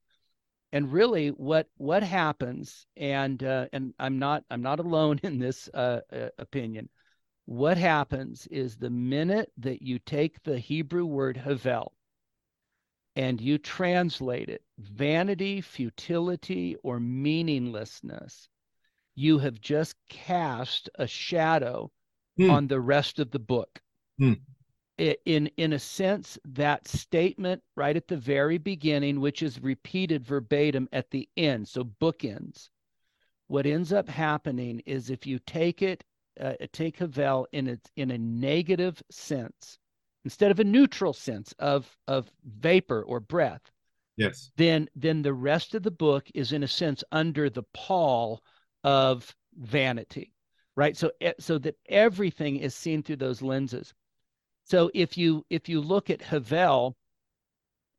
[0.73, 5.69] And really, what what happens, and uh, and I'm not I'm not alone in this
[5.75, 6.89] uh, uh, opinion.
[7.45, 11.95] What happens is the minute that you take the Hebrew word havel
[13.17, 18.49] and you translate it vanity, futility, or meaninglessness,
[19.15, 21.91] you have just cast a shadow
[22.39, 22.51] mm.
[22.51, 23.81] on the rest of the book.
[24.21, 24.41] Mm.
[25.25, 30.89] In in a sense, that statement right at the very beginning, which is repeated verbatim
[30.93, 32.69] at the end, so bookends.
[33.47, 36.03] What ends up happening is if you take it,
[36.41, 39.79] uh, take Havel in its in a negative sense,
[40.25, 43.71] instead of a neutral sense of of vapor or breath,
[44.17, 48.43] yes, then then the rest of the book is in a sense under the pall
[48.83, 50.33] of vanity
[50.79, 50.97] right?
[50.97, 51.11] So
[51.41, 53.93] so that everything is seen through those lenses.
[54.63, 56.97] So if you if you look at havel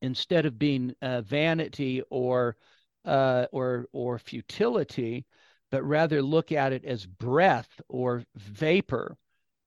[0.02, 2.56] instead of being uh, vanity or
[3.04, 5.26] uh, or or futility
[5.72, 9.18] but rather look at it as breath or vapor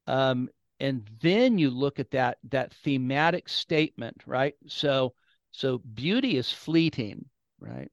[0.07, 0.49] um,
[0.81, 4.55] and then you look at that that thematic statement right?
[4.69, 5.13] So
[5.51, 7.27] so beauty is fleeting
[7.61, 7.93] right?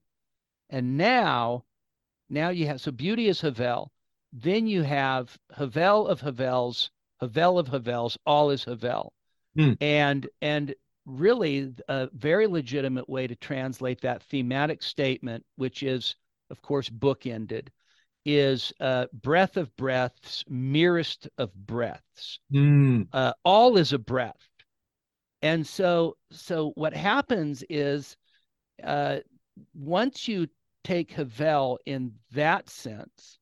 [0.69, 1.65] And now
[2.29, 3.91] now you have so beauty is havel
[4.33, 6.89] then you have Havel of Havels,
[7.19, 9.13] Havel of Havels, all is Havel.
[9.55, 9.73] Hmm.
[9.81, 16.15] And and really a very legitimate way to translate that thematic statement, which is,
[16.51, 17.69] of course, bookended,
[18.25, 22.39] is uh, breath of breaths, merest of breaths.
[22.51, 23.03] Hmm.
[23.11, 24.47] Uh, all is a breath.
[25.41, 28.15] And so so what happens is
[28.83, 29.17] uh,
[29.73, 30.47] once you
[30.83, 33.38] take Havel in that sense,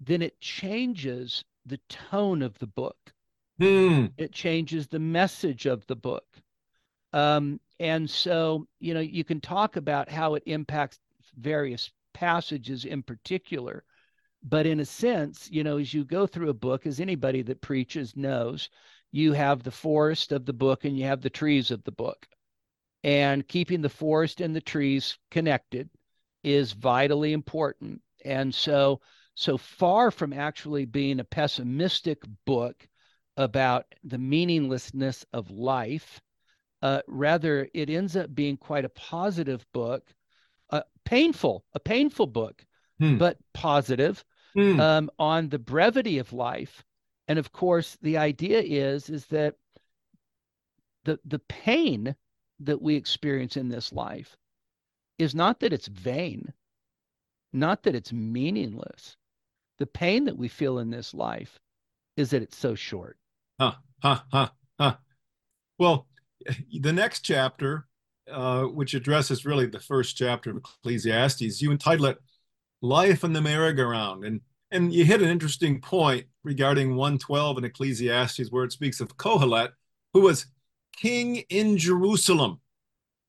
[0.00, 2.96] then it changes the tone of the book.
[3.60, 4.12] Mm.
[4.16, 6.24] It changes the message of the book.
[7.12, 10.98] Um, and so, you know, you can talk about how it impacts
[11.36, 13.84] various passages in particular.
[14.42, 17.60] But in a sense, you know, as you go through a book, as anybody that
[17.60, 18.70] preaches knows,
[19.12, 22.26] you have the forest of the book and you have the trees of the book.
[23.02, 25.90] And keeping the forest and the trees connected
[26.42, 28.00] is vitally important.
[28.24, 29.00] And so,
[29.40, 32.86] so far from actually being a pessimistic book
[33.38, 36.20] about the meaninglessness of life,
[36.82, 40.12] uh, rather it ends up being quite a positive book,
[40.68, 42.66] uh, painful, a painful book,
[42.98, 43.16] hmm.
[43.16, 44.22] but positive
[44.52, 44.78] hmm.
[44.78, 46.84] um, on the brevity of life.
[47.26, 49.54] And of course, the idea is is that
[51.04, 52.14] the the pain
[52.58, 54.36] that we experience in this life
[55.16, 56.52] is not that it's vain,
[57.54, 59.16] not that it's meaningless.
[59.80, 61.58] The pain that we feel in this life
[62.18, 63.16] is that it's so short.
[63.58, 64.96] Huh, huh, huh, huh.
[65.78, 66.06] Well,
[66.80, 67.86] the next chapter,
[68.30, 72.18] uh, which addresses really the first chapter of Ecclesiastes, you entitle it
[72.82, 74.22] Life in the Merry-Go-Round.
[74.24, 79.16] And, and you hit an interesting point regarding 112 in Ecclesiastes, where it speaks of
[79.16, 79.70] Kohelet,
[80.12, 80.44] who was
[80.94, 82.60] king in Jerusalem.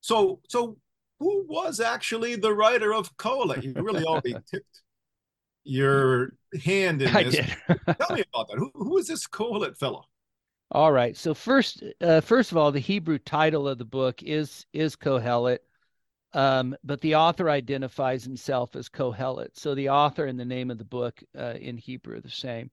[0.02, 0.78] So, so
[1.20, 3.64] who was actually the writer of Kohelet?
[3.64, 4.82] You really already tipped
[5.64, 7.36] your hand in this.
[7.68, 8.58] Tell me about that.
[8.58, 10.06] Who, who is this Kohelet fellow?
[10.72, 11.18] All right.
[11.18, 15.60] So first, uh, first of all, the Hebrew title of the book is is Kohelet,
[16.34, 19.50] um, but the author identifies himself as Kohelet.
[19.54, 22.72] So the author and the name of the book uh, in Hebrew are the same.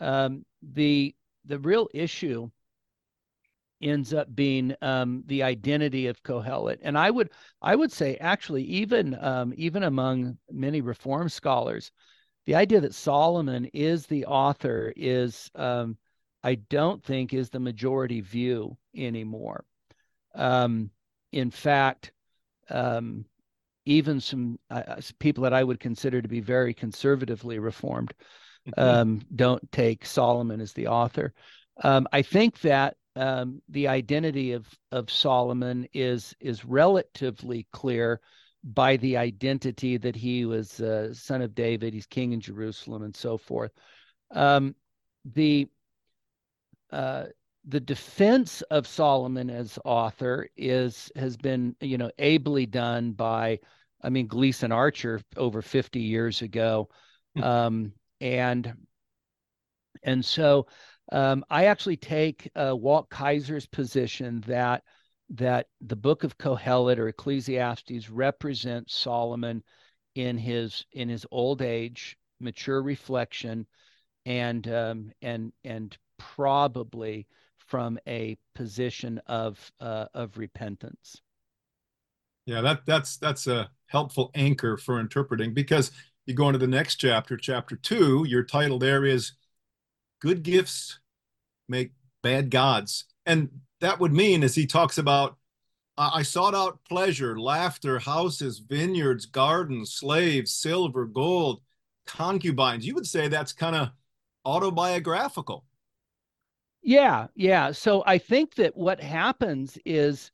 [0.00, 2.50] Um, the the real issue
[3.80, 7.30] ends up being um, the identity of Kohelet, and I would
[7.62, 11.92] I would say actually even um, even among many Reform scholars,
[12.46, 15.96] the idea that Solomon is the author is um,
[16.42, 19.64] I don't think is the majority view anymore.
[20.34, 20.90] Um,
[21.32, 22.12] in fact,
[22.70, 23.24] um,
[23.86, 28.12] even some uh, uh people that I would consider to be very conservatively reformed
[28.76, 28.80] mm-hmm.
[28.80, 31.32] um, don't take Solomon as the author.
[31.82, 38.20] Um, I think that um, the identity of of Solomon is is relatively clear
[38.62, 43.14] by the identity that he was uh, son of David, he's king in Jerusalem, and
[43.14, 43.72] so forth.
[44.30, 44.76] Um,
[45.24, 45.66] the
[46.92, 47.24] uh,
[47.66, 53.58] the defense of Solomon as author is has been you know ably done by
[54.02, 56.88] I mean Gleason Archer over 50 years ago
[57.34, 57.42] hmm.
[57.42, 58.74] um, and
[60.04, 60.66] and so
[61.12, 64.82] um, I actually take uh, Walt Kaiser's position that
[65.30, 69.62] that the book of Kohelet or Ecclesiastes represents Solomon
[70.14, 73.66] in his in his old age, mature reflection,
[74.26, 77.26] and um, and and probably
[77.58, 81.20] from a position of uh, of repentance.
[82.46, 85.92] Yeah, that that's that's a helpful anchor for interpreting because
[86.26, 88.24] you go into the next chapter, chapter two.
[88.26, 89.32] Your title there is
[90.20, 91.00] "Good Gifts
[91.68, 95.36] Make Bad Gods," and that would mean, as he talks about,
[95.96, 101.60] I sought out pleasure, laughter, houses, vineyards, gardens, slaves, silver, gold,
[102.06, 102.86] concubines.
[102.86, 103.90] You would say that's kind of
[104.44, 105.64] autobiographical.
[106.82, 107.72] Yeah, yeah.
[107.72, 110.30] So I think that what happens is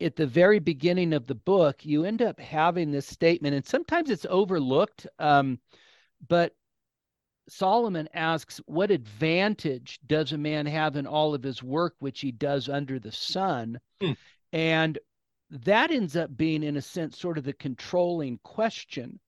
[0.00, 4.10] at the very beginning of the book, you end up having this statement, and sometimes
[4.10, 5.06] it's overlooked.
[5.18, 5.58] Um,
[6.28, 6.54] but
[7.52, 12.32] Solomon asks, What advantage does a man have in all of his work which he
[12.32, 13.78] does under the sun?
[14.00, 14.12] Hmm.
[14.52, 14.98] And
[15.50, 19.20] that ends up being, in a sense, sort of the controlling question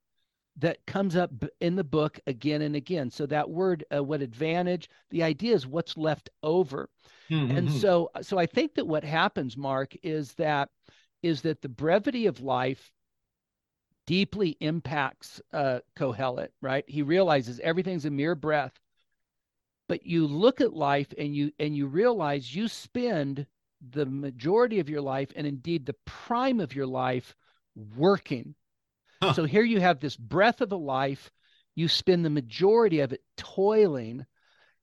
[0.56, 3.10] that comes up in the book again and again.
[3.10, 4.88] So that word, uh, what advantage?
[5.10, 6.88] The idea is what's left over.
[7.30, 7.56] Mm-hmm.
[7.56, 10.70] And so, so I think that what happens, Mark, is that
[11.22, 12.90] is that the brevity of life
[14.06, 16.48] deeply impacts uh, Kohelet.
[16.60, 16.84] Right?
[16.86, 18.78] He realizes everything's a mere breath.
[19.88, 23.46] But you look at life and you and you realize you spend
[23.90, 27.34] the majority of your life and indeed the prime of your life
[27.96, 28.54] working
[29.24, 29.32] Huh.
[29.32, 31.30] So here you have this breath of a life.
[31.74, 34.26] You spend the majority of it toiling.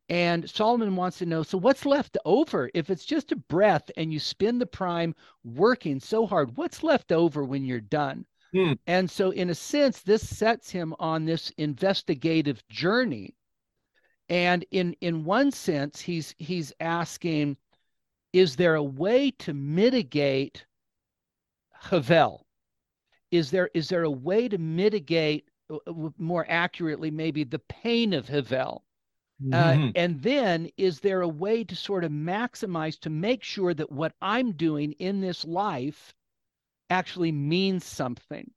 [0.10, 2.70] And Solomon wants to know so what's left over?
[2.74, 7.12] If it's just a breath and you spend the prime working so hard, what's left
[7.12, 8.26] over when you're done?
[8.54, 8.74] Hmm.
[8.88, 13.36] And so, in a sense, this sets him on this investigative journey.
[14.30, 17.58] And in in one sense, he's he's asking,
[18.34, 20.66] is there a way to mitigate
[21.74, 22.46] Havel?
[23.32, 28.14] is there is there a way to mitigate uh, uh, more accurately maybe the pain
[28.14, 28.84] of Havel?
[29.52, 29.88] Uh, mm-hmm.
[29.88, 33.92] Uh, and then is there a way to sort of maximize to make sure that
[33.92, 36.14] what I'm doing in this life
[36.92, 38.52] actually means something?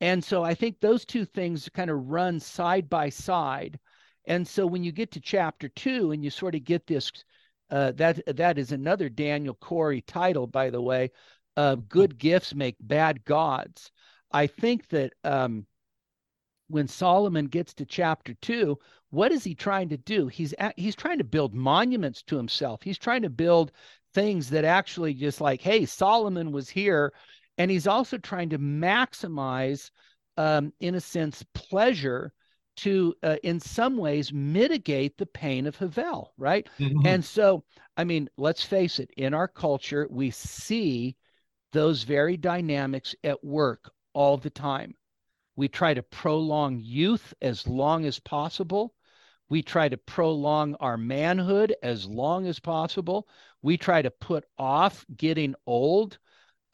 [0.00, 3.80] And so I think those two things kind of run side by side.
[4.26, 7.10] And so when you get to chapter two and you sort of get this,
[7.70, 11.10] uh, that that is another Daniel Corey title, by the way,
[11.56, 13.90] uh, good gifts make bad gods.
[14.30, 15.66] I think that um,
[16.68, 18.78] when Solomon gets to chapter two,
[19.10, 20.28] what is he trying to do?
[20.28, 22.82] He's he's trying to build monuments to himself.
[22.82, 23.72] He's trying to build
[24.14, 27.12] things that actually just like, hey, Solomon was here,
[27.58, 29.90] and he's also trying to maximize,
[30.36, 32.32] um, in a sense, pleasure
[32.76, 36.68] to, uh, in some ways, mitigate the pain of Havel, right?
[36.78, 37.06] Mm-hmm.
[37.06, 37.64] And so,
[37.96, 39.10] I mean, let's face it.
[39.16, 41.16] In our culture, we see
[41.72, 44.94] those very dynamics at work all the time.
[45.56, 48.94] We try to prolong youth as long as possible.
[49.48, 53.26] We try to prolong our manhood as long as possible.
[53.60, 56.18] We try to put off getting old.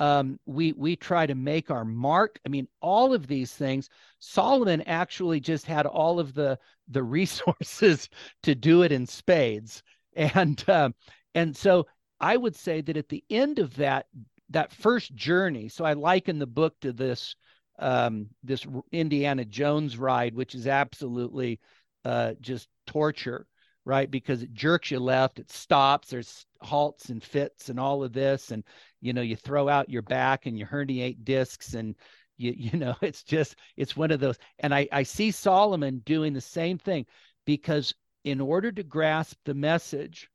[0.00, 2.40] Um, we we try to make our mark.
[2.44, 3.88] I mean, all of these things.
[4.18, 8.08] Solomon actually just had all of the the resources
[8.42, 9.82] to do it in spades,
[10.16, 10.94] and um,
[11.34, 11.86] and so
[12.20, 14.06] I would say that at the end of that
[14.50, 17.36] that first journey, so I liken the book to this
[17.78, 21.60] um, this Indiana Jones ride, which is absolutely
[22.04, 23.46] uh, just torture,
[23.84, 24.10] right?
[24.10, 28.50] Because it jerks you left, it stops, there's halts and fits and all of this,
[28.50, 28.64] and
[29.00, 31.94] you know you throw out your back and you herniate discs and
[32.36, 34.38] you you know it's just it's one of those.
[34.58, 37.06] And I I see Solomon doing the same thing
[37.44, 40.30] because in order to grasp the message,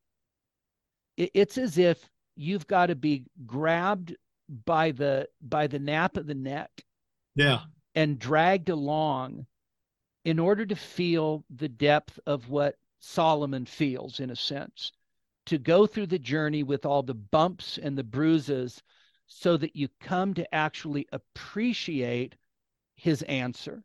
[1.17, 4.15] it, it's as if you've got to be grabbed
[4.65, 6.71] by the by the nape of the neck
[7.35, 7.59] yeah
[7.95, 9.45] and dragged along
[10.25, 14.91] in order to feel the depth of what Solomon feels in a sense
[15.45, 18.83] to go through the journey with all the bumps and the bruises
[19.25, 22.35] so that you come to actually appreciate
[22.95, 23.83] his answer.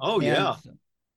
[0.00, 0.56] Oh yeah.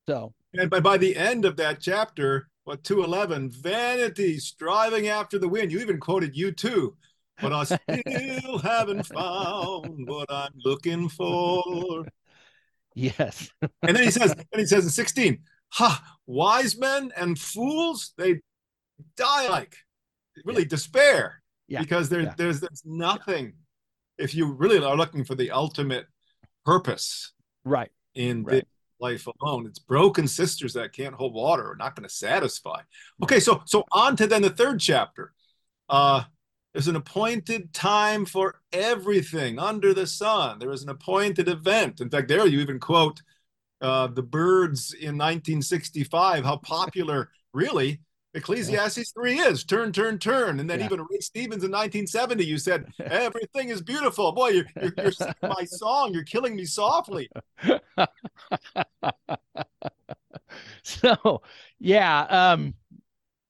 [0.07, 0.33] so.
[0.53, 5.71] And by, by the end of that chapter what 211 vanity striving after the wind.
[5.71, 6.93] You even quoted U2.
[7.41, 12.05] But i still haven't found what i'm looking for.
[12.93, 13.51] Yes.
[13.61, 15.39] And then he says and he says in 16
[15.75, 18.39] ha wise men and fools they
[19.17, 19.75] die like
[20.45, 20.69] really yeah.
[20.69, 21.81] despair yeah.
[21.81, 22.33] because there, yeah.
[22.37, 23.53] there's there's nothing
[24.17, 26.05] if you really are looking for the ultimate
[26.65, 27.33] purpose
[27.65, 28.65] right in right
[28.99, 29.65] life alone.
[29.67, 32.79] It's broken cisterns that can't hold water are not going to satisfy.
[33.21, 35.33] Okay, so so on to then the third chapter.
[35.89, 36.23] Uh
[36.73, 40.59] there's an appointed time for everything under the sun.
[40.59, 42.01] There is an appointed event.
[42.01, 43.21] In fact, there you even quote
[43.85, 48.01] uh, the Byrds in 1965, how popular really
[48.35, 50.59] Ecclesiastes 3 is turn, turn, turn.
[50.59, 50.85] And then yeah.
[50.85, 54.33] even Ray Stevens in 1970, you said, everything is beautiful.
[54.33, 56.13] Boy, you're, you're, you're singing my song.
[56.13, 57.29] You're killing me softly.
[60.83, 61.41] so,
[61.79, 62.73] yeah, um,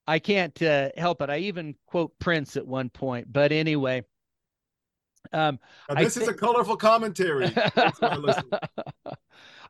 [0.07, 1.31] I can't uh, help it.
[1.31, 3.31] I even quote Prince at one point.
[3.33, 4.03] But anyway,
[5.33, 5.59] um,
[5.97, 7.51] this th- is a colorful commentary.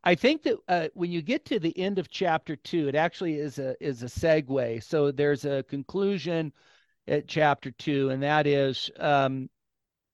[0.05, 3.39] I think that uh, when you get to the end of chapter two, it actually
[3.39, 4.83] is a is a segue.
[4.83, 6.53] So there's a conclusion
[7.07, 9.49] at chapter two, and that is, um,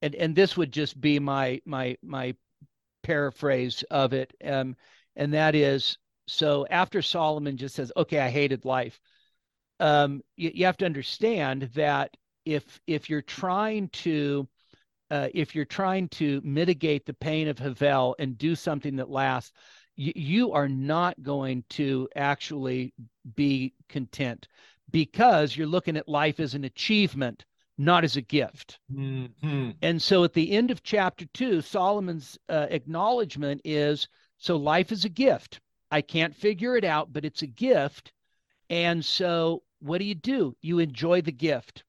[0.01, 2.35] and and this would just be my my my
[3.03, 4.77] paraphrase of it, um,
[5.17, 8.97] and that is, so after Solomon just says, "Okay, I hated life,"
[9.81, 12.15] um, you, you have to understand that
[12.45, 14.47] if if you're trying to
[15.09, 19.51] uh, if you're trying to mitigate the pain of Havel and do something that lasts,
[19.95, 22.93] you, you are not going to actually
[23.35, 24.47] be content
[24.91, 27.45] because you're looking at life as an achievement,
[27.77, 28.79] not as a gift.
[28.93, 29.71] Mm-hmm.
[29.81, 35.05] And so at the end of chapter two, Solomon's uh, acknowledgement is so life is
[35.05, 35.59] a gift.
[35.91, 38.11] I can't figure it out, but it's a gift.
[38.69, 40.55] And so what do you do?
[40.61, 41.83] You enjoy the gift.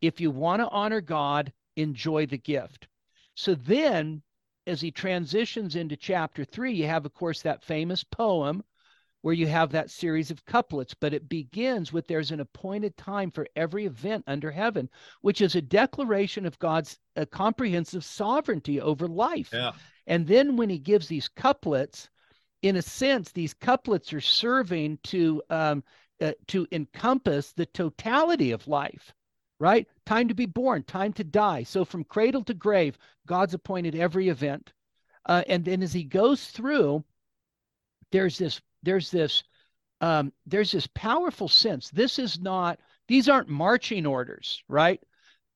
[0.00, 2.88] If you want to honor God, enjoy the gift.
[3.34, 4.22] So then
[4.66, 8.62] as he transitions into chapter three, you have, of course, that famous poem
[9.22, 13.30] where you have that series of couplets, but it begins with there's an appointed time
[13.30, 14.88] for every event under heaven,
[15.20, 19.50] which is a declaration of God's uh, comprehensive sovereignty over life.
[19.52, 19.72] Yeah.
[20.08, 22.10] And then when he gives these couplets,
[22.62, 25.84] in a sense, these couplets are serving to um,
[26.20, 29.12] uh, to encompass the totality of life
[29.62, 29.86] right?
[30.06, 31.62] Time to be born, time to die.
[31.62, 34.72] So from cradle to grave, God's appointed every event.
[35.24, 37.04] Uh, and then as he goes through,
[38.10, 39.44] there's this, there's this,
[40.00, 41.90] um, there's this powerful sense.
[41.90, 45.00] This is not, these aren't marching orders, right?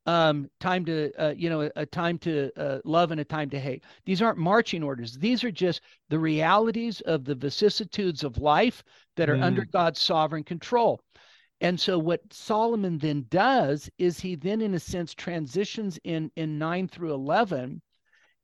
[0.07, 3.51] Um, time to, uh, you know, a, a time to uh, love and a time
[3.51, 3.83] to hate.
[4.05, 5.15] These aren't marching orders.
[5.15, 5.81] These are just
[6.11, 8.85] the realities of the vicissitudes of life
[9.17, 9.43] that are mm.
[9.43, 11.01] under God's sovereign control.
[11.61, 16.59] And so what Solomon then does is he then in a sense transitions in in
[16.59, 17.81] 9 through 11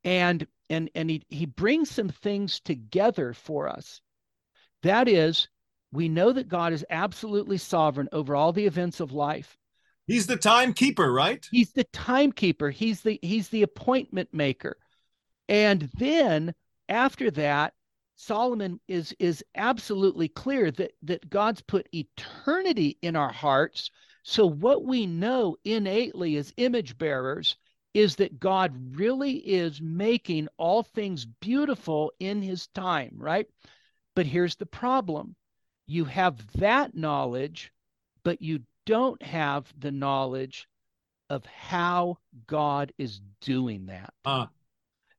[0.04, 4.00] and and and he he brings some things together for us.
[4.82, 5.48] That is
[5.92, 9.58] we know that God is absolutely sovereign over all the events of life.
[10.06, 11.46] He's the timekeeper, right?
[11.50, 12.70] He's the timekeeper.
[12.70, 14.76] He's the he's the appointment maker.
[15.48, 16.54] And then
[16.88, 17.74] after that,
[18.16, 23.90] Solomon is is absolutely clear that that God's put eternity in our hearts.
[24.22, 27.56] So what we know innately as image bearers
[27.94, 33.46] is that God really is making all things beautiful in his time, right?
[34.14, 35.34] But here's the problem
[35.86, 37.72] you have that knowledge,
[38.22, 40.68] but you don't have the knowledge
[41.28, 44.12] of how God is doing that.
[44.24, 44.46] Uh,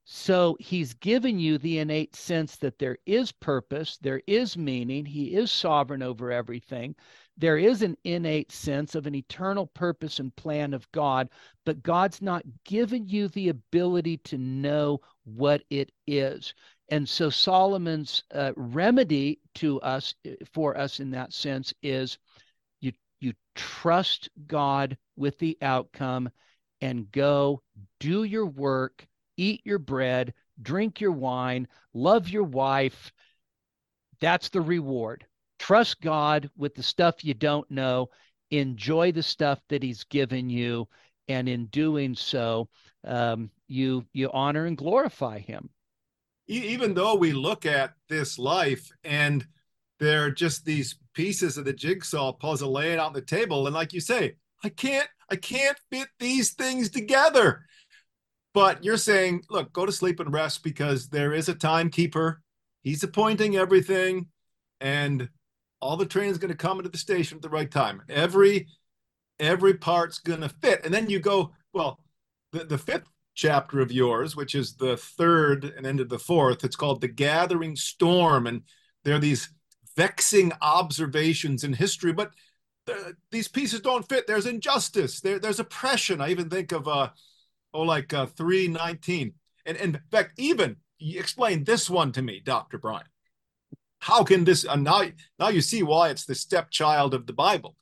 [0.05, 5.35] so he's given you the innate sense that there is purpose, there is meaning, he
[5.35, 6.95] is sovereign over everything.
[7.37, 11.29] There is an innate sense of an eternal purpose and plan of God,
[11.65, 16.53] but God's not given you the ability to know what it is.
[16.89, 22.17] And so Solomon's uh, remedy to us, uh, for us in that sense, is
[22.81, 22.91] you
[23.21, 26.29] you trust God with the outcome,
[26.81, 27.63] and go
[27.99, 29.07] do your work
[29.37, 33.11] eat your bread, drink your wine, love your wife.
[34.19, 35.25] That's the reward.
[35.59, 38.09] Trust God with the stuff you don't know.
[38.51, 40.87] Enjoy the stuff that He's given you,
[41.27, 42.69] and in doing so,
[43.05, 45.69] um, you you honor and glorify Him.
[46.47, 49.47] Even though we look at this life and
[49.99, 53.93] they're just these pieces of the jigsaw puzzle laying out on the table, and like
[53.93, 57.65] you say, I can't I can't fit these things together.
[58.53, 62.41] But you're saying, look, go to sleep and rest because there is a timekeeper.
[62.81, 64.27] He's appointing everything,
[64.79, 65.29] and
[65.81, 68.01] all the train's going to come into the station at the right time.
[68.09, 68.67] Every
[69.39, 70.85] every part's going to fit.
[70.85, 71.99] And then you go, well,
[72.51, 76.63] the, the fifth chapter of yours, which is the third and end of the fourth,
[76.63, 78.47] it's called The Gathering Storm.
[78.47, 78.61] And
[79.03, 79.49] there are these
[79.97, 82.31] vexing observations in history, but
[82.85, 84.27] the, these pieces don't fit.
[84.27, 86.21] There's injustice, there, there's oppression.
[86.21, 87.09] I even think of uh,
[87.73, 89.33] oh, like uh, 319.
[89.65, 92.77] And, and in fact, even explain this one to me, Dr.
[92.77, 93.05] Brian.
[93.99, 95.03] How can this, uh, now,
[95.39, 97.75] now you see why it's the stepchild of the Bible.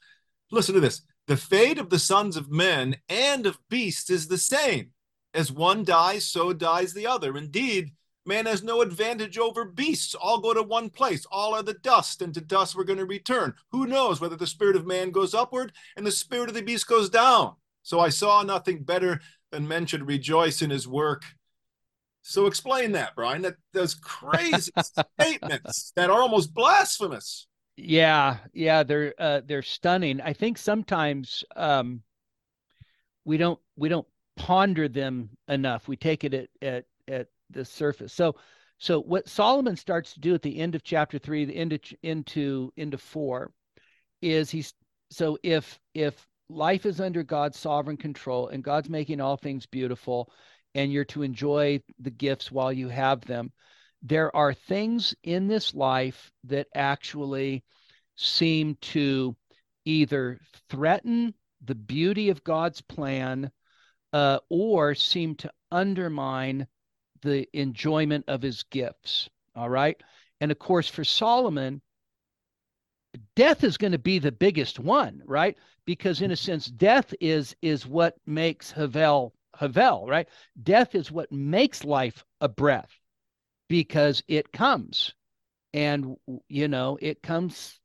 [0.52, 1.02] Listen to this.
[1.28, 4.92] The fate of the sons of men and of beasts is the same.
[5.34, 7.38] As one dies, so dies the other.
[7.38, 7.92] Indeed,
[8.26, 10.14] man has no advantage over beasts.
[10.14, 11.26] All go to one place.
[11.32, 13.54] All are the dust, and to dust we're going to return.
[13.72, 16.88] Who knows whether the spirit of man goes upward and the spirit of the beast
[16.88, 17.56] goes down?
[17.84, 19.22] So I saw nothing better
[19.52, 21.24] and men should rejoice in his work.
[22.22, 23.42] So explain that, Brian.
[23.42, 24.72] That those crazy
[25.20, 27.48] statements that are almost blasphemous.
[27.78, 30.22] Yeah, yeah, they're uh, they're stunning.
[30.22, 32.04] I think sometimes um,
[33.26, 35.88] we don't we don't ponder them enough.
[35.88, 38.14] We take it at at at the surface.
[38.14, 38.36] So
[38.78, 41.96] so what Solomon starts to do at the end of chapter three, the end into
[42.04, 43.52] into into four,
[44.22, 44.74] is he's
[45.10, 50.32] so if if life is under God's sovereign control and God's making all things beautiful
[50.76, 53.52] and you're to enjoy the gifts while you have them.
[54.02, 57.64] There are things in this life that actually
[58.16, 59.36] seem to
[59.86, 60.40] either
[60.70, 61.34] threaten
[61.64, 63.52] the beauty of God's plan
[64.14, 66.68] uh, or seem to undermine
[67.22, 69.30] the enjoyment of his gifts.
[69.56, 70.02] All right.
[70.40, 71.82] And of course, for Solomon,
[73.36, 75.58] death is going to be the biggest one, right?
[75.92, 80.26] Because in a sense, death is is what makes Havel Havel, right?
[80.64, 82.98] Death is what makes life a breath
[83.68, 85.14] because it comes.
[85.74, 86.16] And
[86.48, 87.78] you know, it comes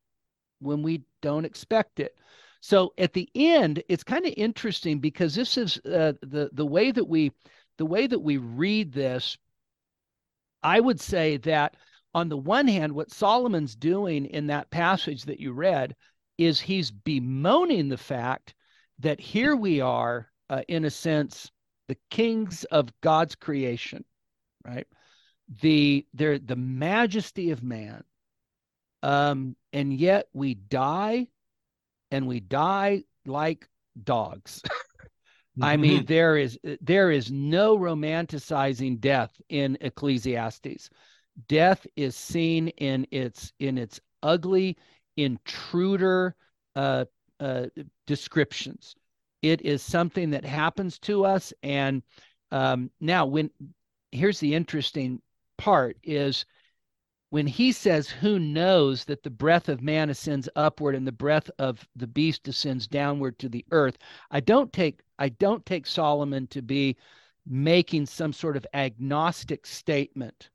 [0.60, 2.16] when we don't expect it.
[2.60, 6.92] So at the end, it's kind of interesting because this is uh, the the way
[6.92, 7.32] that we
[7.76, 9.36] the way that we read this.
[10.62, 11.74] I would say that
[12.14, 15.96] on the one hand, what Solomon's doing in that passage that you read
[16.38, 18.54] is he's bemoaning the fact
[18.98, 21.50] that here we are, uh, in a sense,
[21.88, 24.04] the kings of God's creation,
[24.64, 24.86] right?
[25.62, 28.02] The there the majesty of man,
[29.02, 31.28] um, and yet we die,
[32.10, 33.68] and we die like
[34.02, 34.62] dogs.
[35.62, 36.06] I mean, mm-hmm.
[36.06, 40.90] there is there is no romanticizing death in Ecclesiastes
[41.48, 44.76] death is seen in its in its ugly
[45.16, 46.34] intruder
[46.74, 47.04] uh,
[47.40, 47.66] uh,
[48.06, 48.94] descriptions.
[49.42, 52.02] It is something that happens to us, and
[52.50, 53.50] um, now when
[54.12, 55.20] here's the interesting
[55.58, 56.46] part is
[57.30, 61.50] when he says, Who knows that the breath of man ascends upward and the breath
[61.58, 63.98] of the beast descends downward to the earth?
[64.30, 66.96] I don't take I don't take Solomon to be
[67.46, 70.50] making some sort of agnostic statement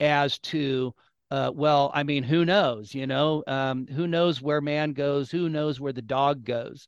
[0.00, 0.94] as to
[1.30, 2.94] uh, well, I mean, who knows?
[2.94, 5.30] You know, um, who knows where man goes?
[5.30, 6.86] Who knows where the dog goes?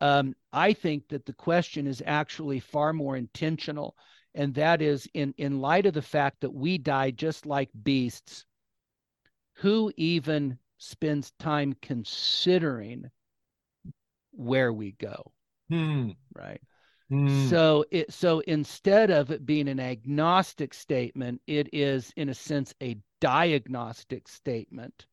[0.00, 3.96] Um, I think that the question is actually far more intentional,
[4.34, 8.44] and that is in in light of the fact that we die just like beasts.
[9.60, 13.10] Who even spends time considering
[14.32, 15.32] where we go?
[15.70, 16.10] Hmm.
[16.34, 16.60] Right.
[17.10, 17.48] Mm.
[17.48, 22.74] So it so instead of it being an agnostic statement, it is in a sense
[22.82, 25.06] a diagnostic statement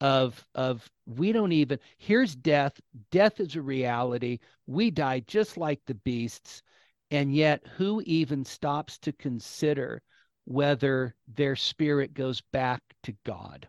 [0.00, 2.80] of of we don't even here's death.
[3.10, 4.38] Death is a reality.
[4.66, 6.62] We die just like the beasts.
[7.10, 10.02] And yet who even stops to consider
[10.44, 13.68] whether their spirit goes back to god?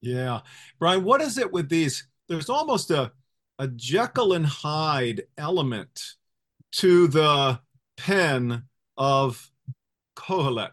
[0.00, 0.40] Yeah.
[0.78, 2.06] Brian what is it with these?
[2.28, 3.12] There's almost a
[3.58, 6.14] a jekyll and hyde element
[6.70, 7.58] to the
[7.96, 8.64] pen
[8.96, 9.50] of
[10.14, 10.70] Kohelet.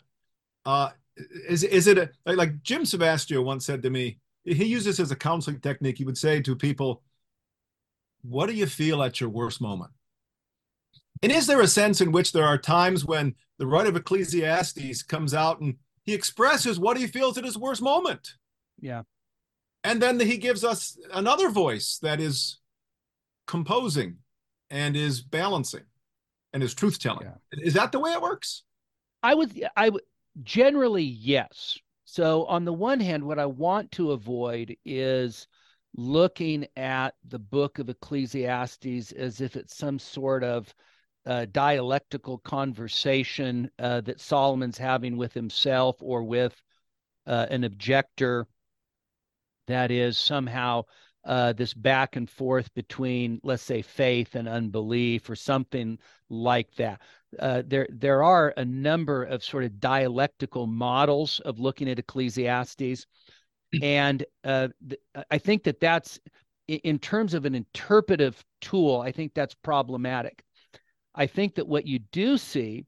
[0.66, 4.20] Uh, is is it a, like Jim Savastio once said to me?
[4.44, 5.98] He used this as a counseling technique.
[5.98, 7.02] He would say to people,
[8.22, 9.92] "What do you feel at your worst moment?"
[11.22, 15.04] And is there a sense in which there are times when the writer of Ecclesiastes
[15.04, 18.36] comes out and he expresses what he feels at his worst moment?
[18.80, 19.04] Yeah.
[19.84, 22.60] And then he gives us another voice that is
[23.48, 24.18] composing
[24.70, 25.84] and is balancing
[26.54, 27.28] and is truth telling.
[27.28, 27.60] Yeah.
[27.64, 28.64] Is that the way it works?
[29.24, 30.04] I would, I would
[30.44, 31.78] generally yes.
[32.06, 35.48] So on the one hand, what I want to avoid is
[35.96, 40.74] looking at the book of Ecclesiastes as if it's some sort of
[41.26, 46.62] uh, dialectical conversation uh, that Solomon's having with himself or with
[47.26, 48.46] uh, an objector
[49.68, 50.84] that is somehow
[51.26, 55.98] uh, this back and forth between, let's say, faith and unbelief, or something
[56.30, 57.02] like that.
[57.40, 63.06] Uh, there, there are a number of sort of dialectical models of looking at Ecclesiastes,
[63.82, 66.20] and uh, th- I think that that's,
[66.68, 70.44] in terms of an interpretive tool, I think that's problematic.
[71.14, 72.86] I think that what you do see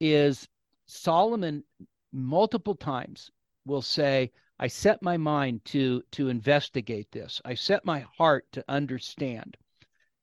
[0.00, 0.48] is
[0.86, 1.64] Solomon
[2.12, 3.30] multiple times
[3.64, 7.40] will say, I set my mind to to investigate this.
[7.44, 9.56] I set my heart to understand.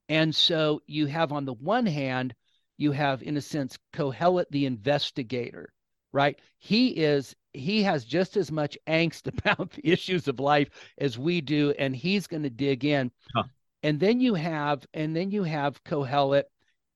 [0.07, 2.33] And so you have on the one hand,
[2.79, 5.73] you have in a sense Kohelet the investigator,
[6.11, 6.39] right?
[6.57, 11.41] He is he has just as much angst about the issues of life as we
[11.41, 13.11] do, and he's going to dig in.
[13.35, 13.43] Huh.
[13.83, 16.43] And then you have and then you have Kohelet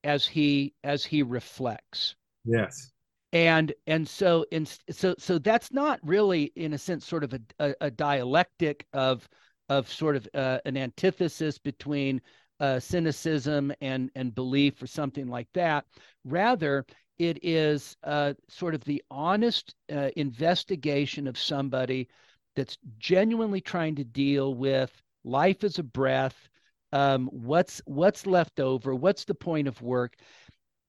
[0.04, 2.16] as he as he reflects.
[2.46, 2.92] Yes
[3.34, 7.40] and and so in so so that's not really in a sense sort of a,
[7.60, 9.28] a, a dialectic of
[9.70, 12.22] of sort of uh, an antithesis between
[12.64, 15.84] uh, cynicism and and belief or something like that
[16.24, 16.86] rather
[17.20, 22.08] it is uh, sort of the honest uh, investigation of somebody
[22.56, 26.48] that's genuinely trying to deal with life as a breath
[26.94, 30.16] um, what's what's left over what's the point of work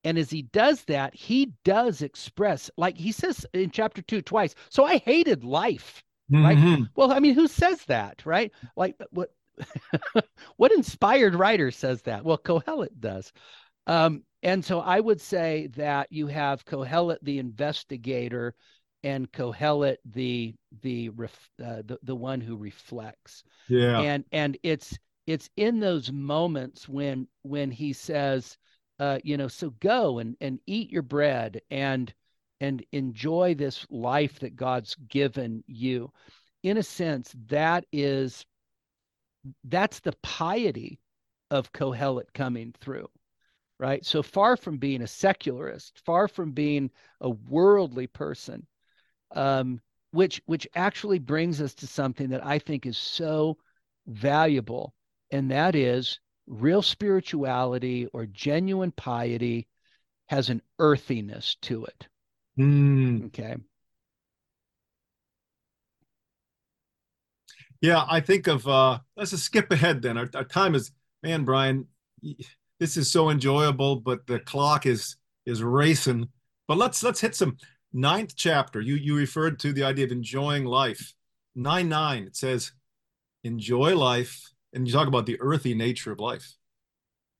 [0.04, 4.54] and as he does that, he does express, like he says in chapter two twice,
[4.68, 6.04] so I hated life.
[6.30, 6.58] Right.
[6.58, 6.82] Mm-hmm.
[6.94, 8.20] Well, I mean, who says that?
[8.26, 8.52] Right.
[8.76, 9.30] Like what
[10.56, 12.24] what inspired writer says that?
[12.24, 13.32] Well, Kohelet does.
[13.86, 18.54] Um, and so I would say that you have Kohelet, the investigator,
[19.02, 23.44] and Kohelet, the the uh, the the one who reflects.
[23.68, 24.00] Yeah.
[24.00, 28.56] And and it's it's in those moments when when he says,
[28.98, 32.12] uh, you know, so go and and eat your bread and
[32.60, 36.10] and enjoy this life that God's given you.
[36.62, 38.46] In a sense, that is
[39.64, 41.00] that's the piety
[41.50, 43.08] of Kohelet coming through,
[43.78, 44.04] right?
[44.04, 46.90] So far from being a secularist, far from being
[47.20, 48.66] a worldly person,
[49.32, 49.80] um,
[50.12, 53.58] which which actually brings us to something that I think is so
[54.06, 54.94] valuable,
[55.30, 59.66] and that is real spirituality or genuine piety
[60.26, 62.08] has an earthiness to it.
[62.58, 63.26] Mm.
[63.26, 63.56] Okay.
[67.84, 70.16] Yeah, I think of uh let's just skip ahead then.
[70.16, 70.90] Our, our time is
[71.22, 71.86] man, Brian,
[72.80, 76.28] this is so enjoyable, but the clock is is racing.
[76.66, 77.58] But let's let's hit some
[77.92, 78.80] ninth chapter.
[78.80, 81.12] You you referred to the idea of enjoying life.
[81.54, 82.22] Nine nine.
[82.22, 82.72] It says,
[83.42, 86.54] enjoy life and you talk about the earthy nature of life.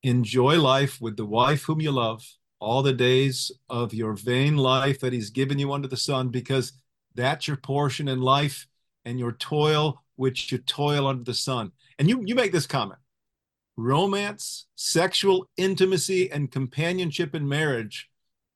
[0.02, 2.22] Enjoy life with the wife whom you love
[2.60, 6.74] all the days of your vain life that he's given you under the sun, because
[7.14, 8.66] that's your portion in life
[9.06, 11.72] and your toil, which you toil under the sun.
[11.98, 13.00] And you, you make this comment
[13.76, 18.08] romance, sexual intimacy, and companionship in marriage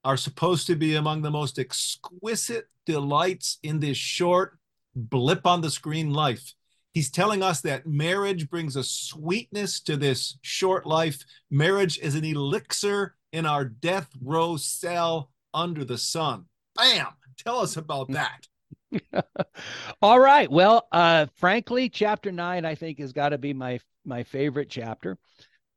[0.04, 4.58] are supposed to be among the most exquisite delights in this short
[4.94, 6.54] blip on the screen life.
[6.92, 11.24] He's telling us that marriage brings a sweetness to this short life.
[11.50, 16.46] Marriage is an elixir in our death row cell under the sun.
[16.74, 17.08] Bam!
[17.36, 18.48] Tell us about that.
[20.02, 20.50] All right.
[20.50, 25.18] Well, uh, frankly, chapter nine, I think, has got to be my my favorite chapter.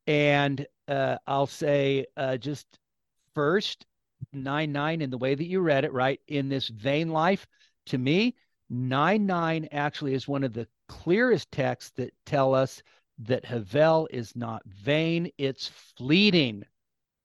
[0.07, 2.68] And uh, I'll say uh, just
[3.36, 3.86] first,
[4.34, 6.20] 9 9 in the way that you read it, right?
[6.28, 7.47] In this vain life,
[7.88, 8.36] to me,
[8.70, 12.82] 9 9 actually is one of the clearest texts that tell us
[13.20, 16.64] that Havel is not vain, it's fleeting,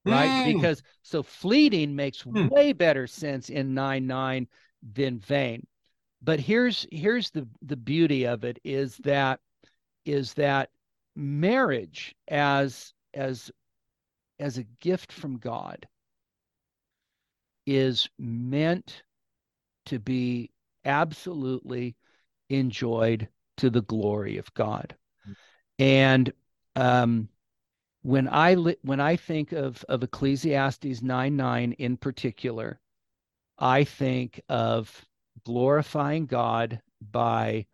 [0.04, 0.32] right?
[0.32, 0.42] Mm.
[0.42, 2.48] Because so fleeting makes Hmm.
[2.48, 4.48] way better sense in 9 9
[4.94, 5.66] than vain.
[6.22, 9.40] But here's here's the the beauty of it is that
[10.04, 10.70] is that
[11.14, 13.50] marriage as as
[14.38, 15.86] as a gift from God
[17.66, 19.02] is meant
[19.86, 20.50] to be
[20.84, 21.96] absolutely
[22.48, 24.94] enjoyed to the glory of God.
[25.78, 26.32] And
[26.76, 27.28] um,
[28.02, 32.80] when I li- when I think of of Ecclesiastes 9 9 in particular,
[33.58, 35.04] I think of
[35.44, 37.66] glorifying God by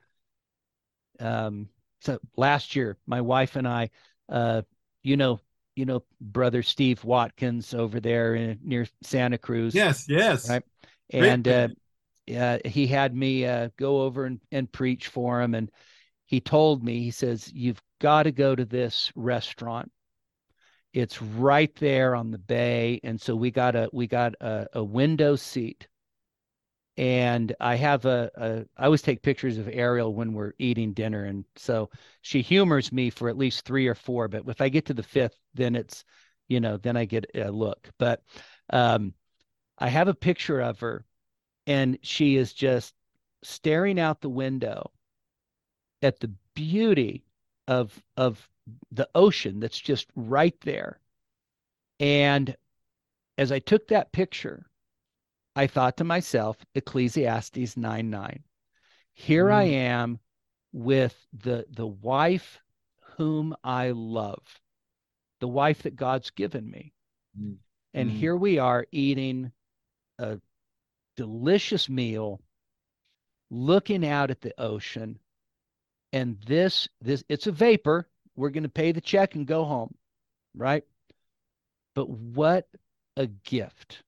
[1.21, 1.69] um
[2.01, 3.91] so last year my wife and I
[4.29, 4.63] uh
[5.03, 5.41] you know
[5.77, 10.49] you know brother Steve Watkins over there in, near Santa Cruz Yes, yes.
[10.49, 10.63] right?
[11.13, 11.69] And uh,
[12.37, 15.71] uh he had me uh go over and, and preach for him and
[16.27, 19.93] he told me he says you've got to go to this restaurant.
[20.95, 24.83] It's right there on the bay and so we got a we got a, a
[24.83, 25.89] window seat
[26.97, 31.24] and I have a, a I always take pictures of Ariel when we're eating dinner,
[31.24, 31.90] and so
[32.20, 34.28] she humors me for at least three or four.
[34.28, 36.05] But if I get to the fifth, then it's
[36.49, 37.88] you know then I get a look.
[37.99, 38.22] But
[38.70, 39.14] um,
[39.78, 41.05] I have a picture of her,
[41.66, 42.95] and she is just
[43.43, 44.90] staring out the window
[46.03, 47.24] at the beauty
[47.68, 48.49] of of
[48.90, 51.01] the ocean that's just right there.
[51.99, 52.55] And
[53.38, 54.66] as I took that picture,
[55.55, 58.44] I thought to myself, Ecclesiastes 9 9.
[59.14, 59.72] Here I Mm.
[59.72, 60.20] am
[60.72, 62.61] with the the wife
[63.16, 64.61] whom I love,
[65.40, 66.94] the wife that God's given me.
[67.38, 67.59] Mm.
[67.94, 68.14] And Mm.
[68.14, 69.53] here we are eating
[70.18, 70.40] a
[71.16, 72.40] delicious meal,
[73.50, 75.18] looking out at the ocean.
[76.12, 78.09] And this this it's a vapor.
[78.34, 79.94] We're going to pay the check and go home,
[80.55, 80.86] right?
[81.94, 82.68] But what
[83.16, 84.03] a gift.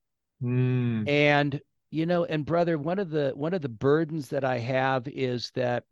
[0.44, 1.08] Mm.
[1.08, 5.08] And you know, and brother, one of the one of the burdens that I have
[5.08, 5.84] is that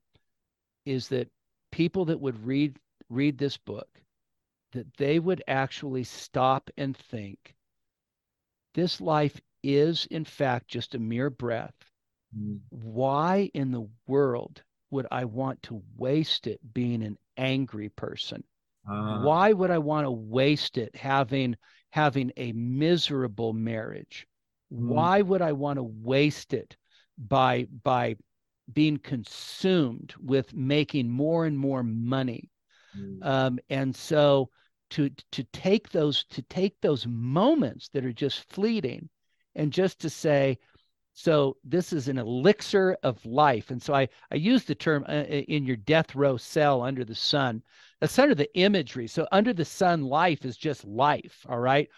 [0.84, 1.28] is that
[1.70, 2.76] people that would read
[3.08, 3.88] read this book
[4.72, 7.54] that they would actually stop and think
[8.74, 11.74] this life is in fact just a mere breath.
[12.36, 12.60] Mm.
[12.70, 18.44] Why in the world would I want to waste it being an angry person?
[18.88, 19.22] Ah.
[19.22, 21.56] why would I want to waste it having
[21.90, 24.26] having a miserable marriage?
[24.72, 24.86] Mm.
[24.88, 26.76] Why would I want to waste it
[27.18, 28.16] by by
[28.72, 32.50] being consumed with making more and more money?
[32.98, 33.24] Mm.
[33.26, 34.50] Um, and so
[34.90, 39.08] to to take those to take those moments that are just fleeting
[39.54, 40.58] and just to say,
[41.14, 43.70] so this is an elixir of life.
[43.70, 47.14] And so I I use the term uh, in your death row cell under the
[47.14, 47.62] sun.
[48.00, 49.06] That's under the imagery.
[49.06, 51.44] So under the sun, life is just life.
[51.48, 51.88] All right.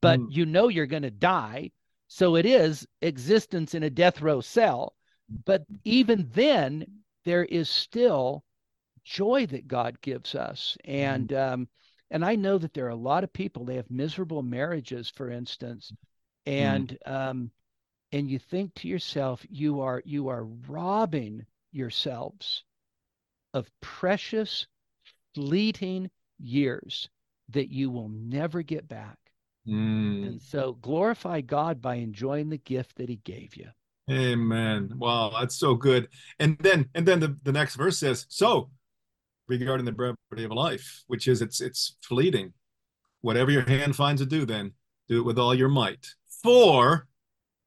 [0.00, 0.26] But Mm.
[0.30, 1.70] you know you're going to die.
[2.08, 4.94] So it is existence in a death row cell.
[5.44, 6.86] But even then,
[7.24, 8.44] there is still
[9.04, 10.76] joy that God gives us.
[10.84, 11.68] And um,
[12.10, 15.30] and I know that there are a lot of people, they have miserable marriages, for
[15.30, 15.92] instance.
[16.44, 17.50] And um,
[18.12, 22.62] and you think to yourself, you are you are robbing yourselves
[23.52, 24.66] of precious,
[25.34, 27.08] fleeting years
[27.48, 29.18] that you will never get back.
[29.68, 30.26] Mm.
[30.26, 33.68] And so glorify God by enjoying the gift that he gave you.
[34.10, 34.92] Amen.
[34.96, 36.08] Wow, that's so good.
[36.38, 38.70] And then and then the, the next verse says, so
[39.48, 42.52] regarding the brevity of life, which is it's it's fleeting.
[43.22, 44.72] Whatever your hand finds to do, then
[45.08, 46.06] do it with all your might.
[46.42, 47.08] For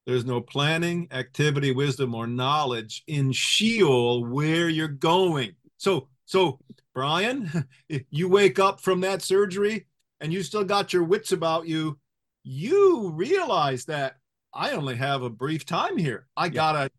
[0.05, 5.55] there's no planning, activity, wisdom, or knowledge in Sheol where you're going.
[5.75, 6.59] So so
[6.93, 9.87] Brian, if you wake up from that surgery
[10.19, 11.99] and you still got your wits about you,
[12.43, 14.17] you realize that
[14.53, 16.27] I only have a brief time here.
[16.35, 16.51] I Yeah.
[16.51, 16.91] gotta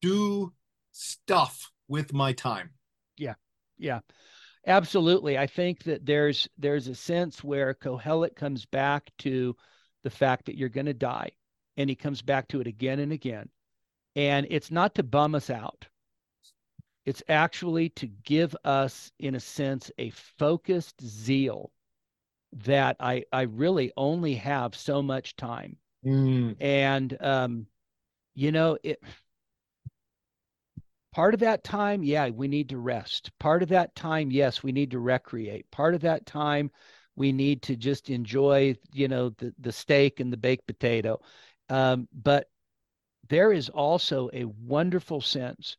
[0.00, 0.52] do
[0.92, 2.70] stuff with my time.
[3.16, 3.34] Yeah,
[3.78, 4.00] Yeah.
[4.66, 5.38] absolutely.
[5.38, 9.56] I think that there's there's a sense where Kohelet comes back to
[10.02, 11.30] the fact that you're going to die,
[11.76, 13.48] and he comes back to it again and again.
[14.16, 15.88] And it's not to bum us out.
[17.04, 21.72] It's actually to give us, in a sense, a focused zeal
[22.52, 25.76] that I I really only have so much time.
[26.04, 27.66] Mm, And um,
[28.34, 29.02] you know, it
[31.12, 33.30] part of that time, yeah, we need to rest.
[33.38, 35.70] Part of that time, yes, we need to recreate.
[35.70, 36.70] Part of that time,
[37.16, 41.20] we need to just enjoy you know the the steak and the baked potato
[41.68, 42.48] um, but
[43.28, 45.76] there is also a wonderful sense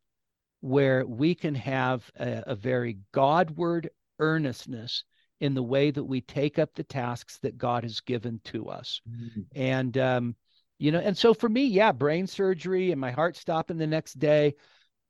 [0.62, 5.04] where we can have a, a very godward earnestness
[5.44, 9.02] in the way that we take up the tasks that God has given to us.
[9.10, 9.42] Mm-hmm.
[9.54, 10.36] And um,
[10.80, 14.14] you know, and so for me, yeah, brain surgery and my heart stopping the next
[14.20, 14.56] day.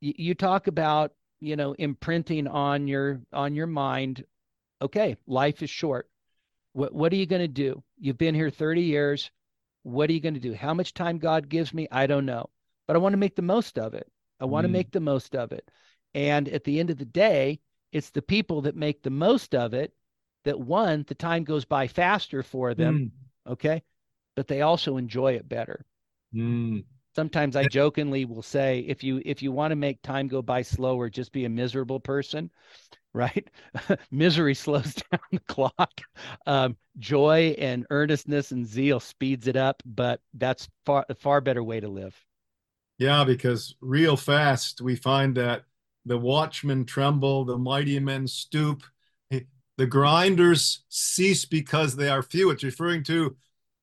[0.02, 4.26] Y- you talk about you know imprinting on your on your mind.
[4.82, 6.10] Okay, life is short.
[6.72, 7.84] What what are you going to do?
[8.00, 9.30] You've been here 30 years.
[9.84, 10.56] What are you going to do?
[10.56, 12.50] How much time God gives me, I don't know,
[12.88, 14.10] but I want to make the most of it.
[14.40, 14.70] I want mm.
[14.70, 15.70] to make the most of it.
[16.16, 17.60] And at the end of the day,
[17.92, 19.94] it's the people that make the most of it
[20.44, 23.12] that one, the time goes by faster for them.
[23.48, 23.52] Mm.
[23.52, 23.84] Okay.
[24.36, 25.86] But they also enjoy it better.
[26.34, 26.84] Mm.
[27.16, 30.64] Sometimes I jokingly will say, if you if you want to make time go by
[30.64, 32.50] slower, just be a miserable person,
[33.14, 33.48] right?
[34.12, 36.02] Misery slows down the clock.
[36.48, 41.64] Um, joy and earnestness and zeal speeds it up, but that's far a far better
[41.64, 42.20] way to live.
[42.98, 45.66] Yeah, because real fast we find that
[46.06, 48.84] the watchmen tremble, the mighty men stoop,
[49.78, 52.52] the grinders cease because they are few.
[52.52, 53.36] It's referring to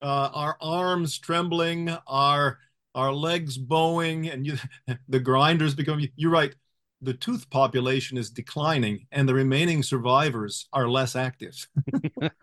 [0.02, 2.58] uh, our arms trembling, our
[2.94, 4.56] our legs bowing, and you,
[5.08, 6.00] the grinders become.
[6.16, 6.54] You're right.
[7.02, 11.66] The tooth population is declining, and the remaining survivors are less active.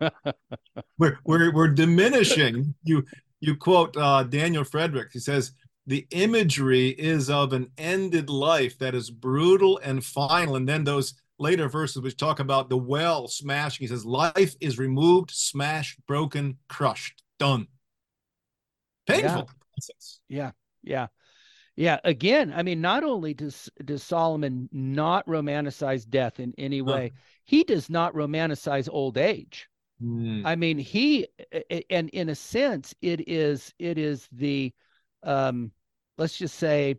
[0.98, 2.74] we're, we're we're diminishing.
[2.82, 3.04] You
[3.40, 5.10] you quote uh, Daniel Frederick.
[5.12, 5.52] He says
[5.86, 10.56] the imagery is of an ended life that is brutal and final.
[10.56, 14.78] And then those later verses which talk about the well smashing, he says, life is
[14.78, 17.66] removed, smashed, broken, crushed, done.
[19.06, 19.42] Painful yeah.
[19.74, 20.20] process.
[20.28, 20.50] Yeah.
[20.82, 21.06] Yeah.
[21.76, 21.98] Yeah.
[22.04, 27.20] Again, I mean, not only does does Solomon not romanticize death in any way, huh.
[27.44, 29.68] he does not romanticize old age.
[30.02, 30.42] Mm.
[30.44, 31.28] I mean, he
[31.90, 34.72] and in a sense, it is it is the
[35.22, 35.72] um
[36.18, 36.96] let's just say,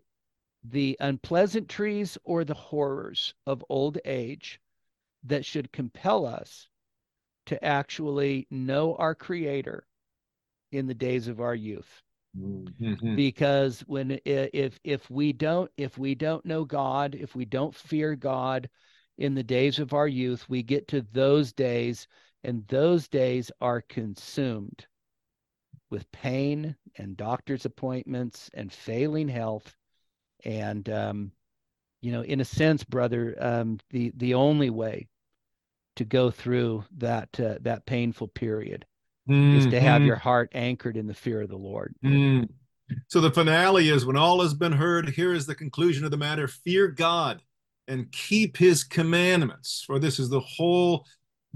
[0.63, 4.59] the unpleasantries or the horrors of old age
[5.23, 6.67] that should compel us
[7.45, 9.85] to actually know our creator
[10.71, 12.01] in the days of our youth
[12.37, 13.15] mm-hmm.
[13.15, 18.15] because when if if we don't if we don't know god if we don't fear
[18.15, 18.69] god
[19.17, 22.07] in the days of our youth we get to those days
[22.43, 24.85] and those days are consumed
[25.89, 29.75] with pain and doctor's appointments and failing health
[30.45, 31.31] and um,
[32.01, 35.07] you know in a sense brother um, the the only way
[35.95, 38.85] to go through that uh, that painful period
[39.29, 40.07] mm, is to have mm.
[40.07, 42.47] your heart anchored in the fear of the lord mm.
[43.07, 46.17] so the finale is when all has been heard here is the conclusion of the
[46.17, 47.41] matter fear god
[47.87, 51.05] and keep his commandments for this is the whole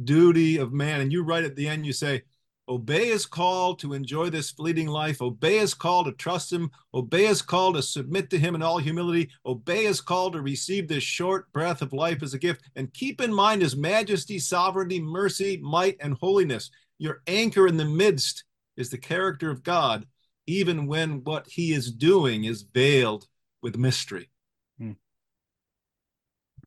[0.03, 2.23] duty of man and you write at the end you say
[2.69, 5.21] Obey his call to enjoy this fleeting life.
[5.21, 6.71] Obey his call to trust him.
[6.93, 9.29] Obey his call to submit to him in all humility.
[9.45, 12.63] Obey his call to receive this short breath of life as a gift.
[12.75, 16.71] And keep in mind his majesty, sovereignty, mercy, might, and holiness.
[16.99, 18.45] Your anchor in the midst
[18.77, 20.05] is the character of God,
[20.47, 23.27] even when what he is doing is veiled
[23.61, 24.29] with mystery.
[24.77, 24.91] Hmm.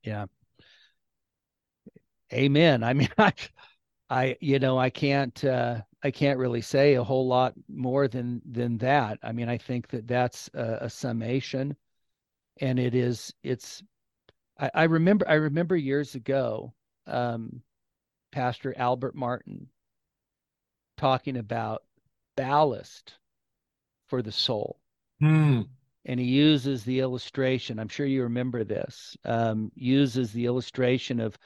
[0.03, 0.27] Yeah.
[2.35, 2.83] Amen.
[2.85, 3.33] I mean, I,
[4.09, 8.43] I you know I can't uh, I can't really say a whole lot more than
[8.51, 9.19] than that.
[9.23, 11.77] I mean I think that that's a, a summation,
[12.61, 13.83] and it is it's.
[14.59, 16.73] I, I, remember I remember years ago,
[17.07, 17.61] um,
[18.33, 19.69] Pastor Albert Martin
[20.97, 21.83] talking about
[22.37, 23.15] ballast
[24.09, 24.79] for the soul.
[25.21, 25.63] Hmm.
[26.05, 27.79] And he uses the illustration.
[27.79, 29.17] I'm sure you remember this.
[29.25, 31.37] Um, uses the illustration of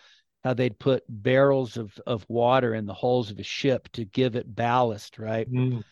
[0.44, 4.36] how they'd put barrels of, of water in the hulls of a ship to give
[4.36, 5.50] it ballast, right?
[5.50, 5.82] Mm.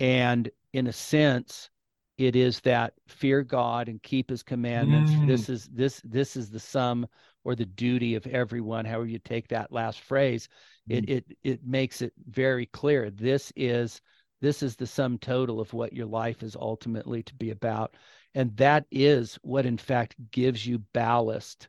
[0.00, 1.70] And in a sense,
[2.16, 5.12] it is that fear God and keep his commandments.
[5.12, 5.26] Mm.
[5.26, 7.06] This is this this is the sum
[7.44, 10.48] or the duty of everyone, however you take that last phrase.
[10.90, 10.96] Mm.
[10.96, 13.10] It it it makes it very clear.
[13.10, 14.00] This is
[14.40, 17.94] this is the sum total of what your life is ultimately to be about.
[18.34, 21.68] And that is what in fact gives you ballast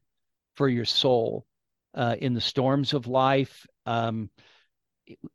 [0.55, 1.45] for your soul
[1.93, 4.29] uh, in the storms of life, um,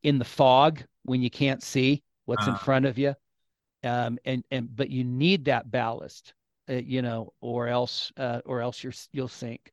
[0.03, 2.51] in the fog when you can't see what's uh.
[2.51, 2.59] in ah.
[2.59, 3.15] front of you,
[3.83, 6.35] um, and and but you need that ballast,
[6.69, 9.73] uh, you know, or else uh, or else you're you'll sink.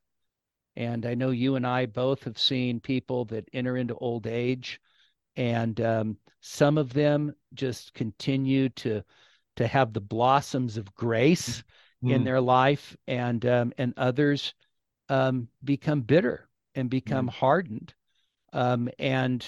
[0.75, 4.79] And I know you and I both have seen people that enter into old age,
[5.35, 9.03] and um, some of them just continue to
[9.57, 11.61] to have the blossoms of grace
[12.03, 12.13] mm.
[12.13, 14.53] in their life, and um, and others
[15.09, 17.33] um, become bitter and become mm.
[17.33, 17.93] hardened.
[18.53, 19.45] Um, and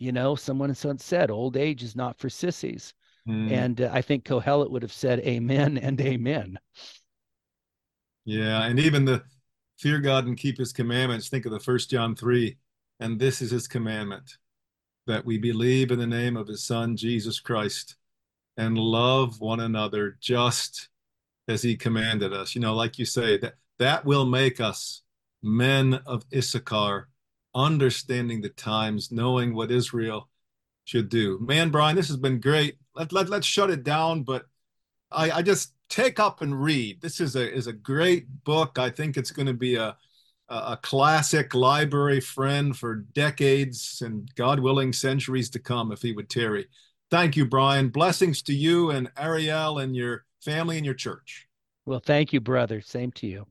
[0.00, 2.94] you know, someone said, old age is not for sissies.
[3.28, 3.52] Mm.
[3.52, 6.58] And uh, I think Kohelet would have said, Amen and Amen.
[8.24, 8.64] Yeah.
[8.64, 9.22] And even the
[9.78, 12.56] fear God and keep his commandments, think of the first John 3.
[12.98, 14.38] And this is his commandment
[15.06, 17.96] that we believe in the name of his son, Jesus Christ,
[18.56, 20.88] and love one another just
[21.48, 22.54] as he commanded us.
[22.54, 25.02] You know, like you say, that that will make us
[25.42, 27.08] men of Issachar,
[27.54, 30.28] understanding the times, knowing what Israel
[30.84, 31.38] should do.
[31.40, 32.76] Man, Brian, this has been great.
[32.94, 34.46] Let, let, let's shut it down, but
[35.10, 37.00] I, I just take up and read.
[37.00, 38.78] This is a is a great book.
[38.78, 39.96] I think it's going to be a
[40.50, 46.28] a classic library friend for decades and God willing centuries to come if he would
[46.28, 46.66] tarry.
[47.08, 47.88] Thank you, Brian.
[47.88, 51.46] Blessings to you and Ariel and your family and your church.
[51.86, 52.80] Well, thank you, brother.
[52.80, 53.46] Same to you.